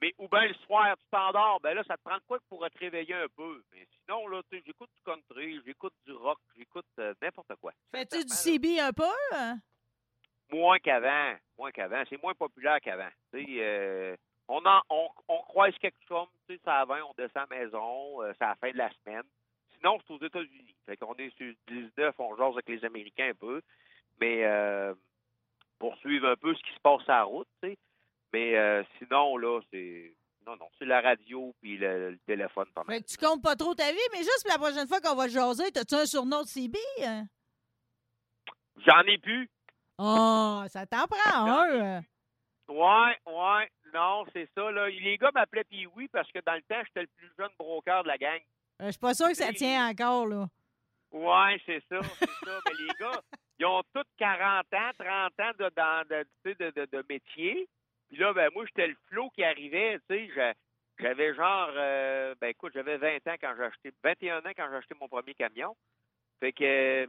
mais 0.00 0.14
ou 0.18 0.28
bien 0.28 0.46
le 0.46 0.54
soir, 0.66 0.96
tu 0.98 1.04
t'endors, 1.10 1.60
ben 1.60 1.74
là, 1.74 1.82
ça 1.84 1.96
te 1.96 2.02
prend 2.02 2.16
de 2.16 2.22
quoi 2.26 2.38
pour 2.48 2.68
te 2.68 2.78
réveiller 2.78 3.14
un 3.14 3.28
peu? 3.36 3.62
Mais 3.72 3.86
sinon, 4.00 4.26
là, 4.28 4.40
j'écoute 4.50 4.90
du 4.96 5.02
country, 5.04 5.60
j'écoute 5.66 5.94
du 6.06 6.12
rock, 6.12 6.38
j'écoute 6.56 6.86
euh, 6.98 7.14
n'importe 7.22 7.54
quoi. 7.60 7.72
Fais-tu 7.90 8.24
du 8.24 8.32
CB 8.34 8.80
un 8.80 8.92
peu? 8.92 9.04
hein? 9.32 9.56
Moins 10.50 10.78
qu'avant, 10.78 11.34
moins 11.58 11.70
qu'avant. 11.70 12.02
C'est 12.08 12.22
moins 12.22 12.34
populaire 12.34 12.80
qu'avant. 12.80 13.08
Tu 13.32 13.44
sais, 13.44 13.50
euh, 13.60 14.16
on, 14.48 14.64
en, 14.66 14.80
on, 14.90 15.08
on 15.28 15.38
croise 15.42 15.74
quelque 15.78 15.96
chose, 16.06 16.28
tu 16.46 16.54
sais, 16.54 16.60
ça 16.64 16.80
à 16.80 16.84
20, 16.84 17.02
on 17.04 17.14
descend 17.16 17.46
à 17.50 17.54
la 17.54 17.64
maison, 17.64 18.22
euh, 18.22 18.32
c'est 18.38 18.44
à 18.44 18.48
la 18.48 18.54
fin 18.56 18.70
de 18.70 18.76
la 18.78 18.90
semaine. 19.04 19.22
Sinon, 19.76 19.98
c'est 20.06 20.12
aux 20.12 20.24
États-Unis. 20.24 20.74
Fait 20.86 20.96
qu'on 20.96 21.14
est 21.14 21.30
sur 21.36 21.46
le 21.46 21.56
19, 21.96 22.14
on 22.18 22.36
jase 22.36 22.52
avec 22.54 22.68
les 22.68 22.84
Américains 22.84 23.30
un 23.30 23.34
peu. 23.34 23.62
Mais 24.20 24.44
euh, 24.44 24.94
pour 25.78 25.96
suivre 25.98 26.28
un 26.28 26.36
peu 26.36 26.54
ce 26.54 26.62
qui 26.62 26.72
se 26.74 26.80
passe 26.80 27.08
à 27.08 27.18
la 27.18 27.22
route, 27.24 27.48
tu 27.62 27.70
sais. 27.70 27.78
Mais 28.32 28.56
euh, 28.56 28.82
sinon, 28.98 29.36
là, 29.36 29.60
c'est. 29.72 30.14
Non, 30.46 30.56
non, 30.56 30.68
c'est 30.78 30.86
la 30.86 31.00
radio 31.00 31.54
puis 31.60 31.76
le, 31.78 32.10
le 32.10 32.18
téléphone 32.26 32.66
pas 32.74 32.82
mal. 32.82 32.96
Fait 32.96 33.02
que 33.02 33.08
tu 33.08 33.16
comptes 33.16 33.42
pas 33.42 33.54
trop 33.54 33.74
ta 33.74 33.92
vie, 33.92 33.98
mais 34.12 34.18
juste 34.18 34.42
pour 34.44 34.52
la 34.52 34.58
prochaine 34.58 34.88
fois 34.88 35.00
qu'on 35.00 35.14
va 35.14 35.28
jaser, 35.28 35.70
t'as-tu 35.70 35.94
un 35.94 36.04
surnom 36.06 36.42
de 36.42 36.48
CB? 36.48 36.76
hein? 37.04 37.26
J'en 38.84 39.02
ai 39.02 39.18
plus. 39.18 39.48
Oh, 39.98 40.62
ça 40.68 40.84
t'en 40.86 41.06
prend 41.06 41.46
un. 41.46 41.70
euh. 41.70 42.00
Ouais, 42.68 43.16
ouais. 43.26 43.70
Non, 43.94 44.24
c'est 44.32 44.48
ça, 44.56 44.70
là. 44.72 44.88
Les 44.88 45.16
gars 45.18 45.30
m'appelaient 45.34 45.64
puis 45.64 45.86
oui 45.94 46.08
parce 46.08 46.30
que 46.32 46.40
dans 46.44 46.54
le 46.54 46.62
temps, 46.62 46.82
j'étais 46.86 47.02
le 47.02 47.08
plus 47.16 47.30
jeune 47.38 47.50
broker 47.58 48.02
de 48.02 48.08
la 48.08 48.18
gang. 48.18 48.40
Euh, 48.80 48.86
Je 48.86 48.90
suis 48.92 48.98
pas 48.98 49.14
sûr 49.14 49.28
que 49.28 49.34
ça 49.34 49.52
tient 49.52 49.88
encore, 49.88 50.26
là. 50.26 50.46
Ouais, 51.12 51.60
c'est 51.66 51.82
ça, 51.90 52.00
c'est 52.18 52.26
ça. 52.44 52.58
Mais 52.66 52.72
les 52.80 52.88
gars, 52.98 53.20
ils 53.60 53.66
ont 53.66 53.82
tous 53.94 54.02
40 54.16 54.64
ans, 54.72 54.90
30 54.98 55.40
ans 55.40 55.52
de, 55.58 55.70
dans, 55.76 56.08
de, 56.08 56.24
tu 56.44 56.50
sais, 56.50 56.54
de, 56.54 56.70
de, 56.80 56.88
de 56.90 57.04
métier. 57.08 57.68
Puis 58.12 58.20
là, 58.20 58.34
ben 58.34 58.50
moi, 58.54 58.66
j'étais 58.66 58.88
le 58.88 58.96
flot 59.08 59.30
qui 59.30 59.42
arrivait, 59.42 59.98
tu 60.08 60.14
sais. 60.14 60.30
j'a- 60.34 60.54
J'avais 61.00 61.34
genre, 61.34 61.70
euh, 61.74 62.34
ben 62.38 62.48
écoute, 62.48 62.72
j'avais 62.74 62.98
20 62.98 63.26
ans 63.26 63.34
quand 63.40 63.54
j'ai 63.56 63.62
acheté, 63.64 63.92
21 64.04 64.38
ans 64.40 64.52
quand 64.54 64.68
j'ai 64.70 64.76
acheté 64.76 64.94
mon 65.00 65.08
premier 65.08 65.32
camion. 65.34 65.74
Fait 66.38 66.52
que 66.52 67.08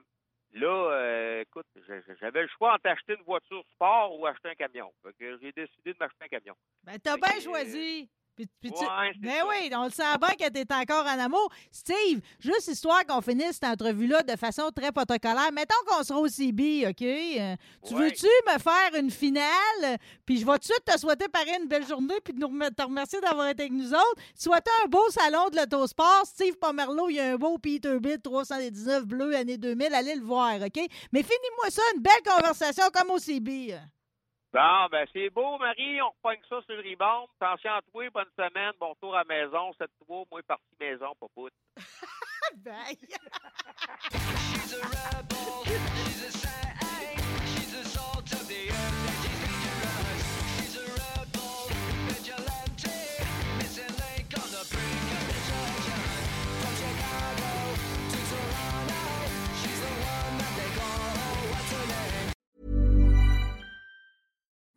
là, 0.53 0.67
euh, 0.91 1.41
écoute, 1.41 1.67
j'a- 1.85 2.15
j'avais 2.21 2.43
le 2.43 2.47
choix 2.47 2.73
entre 2.75 2.87
acheter 2.87 3.13
une 3.15 3.23
voiture 3.23 3.61
sport 3.73 4.17
ou 4.17 4.25
acheter 4.25 4.47
un 4.49 4.55
camion. 4.55 4.91
Fait 5.03 5.11
que 5.19 5.37
j'ai 5.39 5.51
décidé 5.51 5.91
de 5.93 5.97
m'acheter 5.99 6.23
un 6.23 6.27
camion. 6.29 6.55
Ben, 6.83 6.97
t'as 6.97 7.17
bien 7.17 7.39
choisi. 7.41 8.09
Puis, 8.35 8.47
puis 8.59 8.71
tu- 8.71 8.79
Ouais, 8.83 9.11
c'est 9.13 9.19
ben 9.19 9.31
ça. 9.41 9.47
oui, 9.47 9.69
on 9.75 9.83
le 9.83 9.89
sent 9.91 10.17
bien 10.19 10.29
que 10.29 10.49
t'es 10.51 10.73
encore 10.73 11.05
en 11.05 11.19
amour. 11.19 11.51
Steve, 11.71 12.19
juste 12.39 12.67
histoire 12.67 13.05
qu'on 13.05 13.21
finisse 13.21 13.53
cette 13.61 13.65
entrevue-là 13.65 14.23
de 14.23 14.35
façon 14.35 14.71
très 14.75 14.91
protocolaire. 14.91 15.51
Mettons 15.53 15.75
qu'on 15.85 16.03
sera 16.03 16.19
au 16.19 16.27
CB, 16.27 16.87
OK? 16.87 17.01
Euh, 17.03 17.55
tu 17.85 17.93
Ouais. 17.93 18.05
veux-tu 18.05 18.25
me 18.51 18.57
faire 18.59 18.99
une 18.99 19.11
finale? 19.11 19.97
Puis 20.25 20.39
je 20.39 20.45
vais 20.45 20.51
tout 20.53 20.57
de 20.59 20.63
suite 20.63 20.83
te 20.85 20.97
souhaiter 20.99 21.27
pareil 21.27 21.57
une 21.61 21.67
belle 21.67 21.85
journée 21.87 22.15
puis 22.23 22.33
nous 22.35 22.47
te 22.69 22.81
remercier 22.81 23.21
d'avoir 23.21 23.49
été 23.49 23.63
avec 23.63 23.73
nous 23.73 23.93
autres. 23.93 24.21
Souhaiter 24.35 24.71
un 24.83 24.87
beau 24.87 25.07
salon 25.11 25.49
de 25.49 25.57
l'autosport. 25.57 26.23
Steve 26.25 26.55
Pomerleau, 26.57 27.09
il 27.09 27.17
y 27.17 27.19
a 27.19 27.33
un 27.33 27.35
beau 27.35 27.57
Peterbilt 27.59 28.23
319 28.23 29.05
bleu 29.05 29.35
année 29.35 29.57
2000. 29.59 29.93
Allez 29.93 30.15
le 30.15 30.23
voir, 30.23 30.55
OK? 30.55 30.79
Mais 31.11 31.21
finis-moi 31.21 31.69
ça, 31.69 31.81
une 31.95 32.01
belle 32.01 32.23
conversation 32.25 32.85
comme 32.91 33.11
au 33.11 33.19
CB. 33.19 33.75
Bon, 34.53 34.87
ben 34.91 35.07
c'est 35.11 35.31
beau, 35.31 35.57
Marie. 35.57 35.99
On 35.99 36.09
repogne 36.09 36.39
ça 36.47 36.61
sur 36.61 36.75
le 36.75 36.87
rebound. 36.87 37.27
Attention 37.41 37.71
à 37.71 37.81
toi, 37.91 38.09
bonne 38.11 38.29
semaine. 38.37 38.73
Bon 38.79 38.89
retour 38.89 39.15
à 39.15 39.23
la 39.27 39.35
maison. 39.41 39.71
7-3, 39.71 40.25
moi 40.29 40.41
parti 40.47 40.63
maison, 40.79 41.13
pas 41.19 41.25
pout. 41.33 41.49
Bye! 42.57 42.97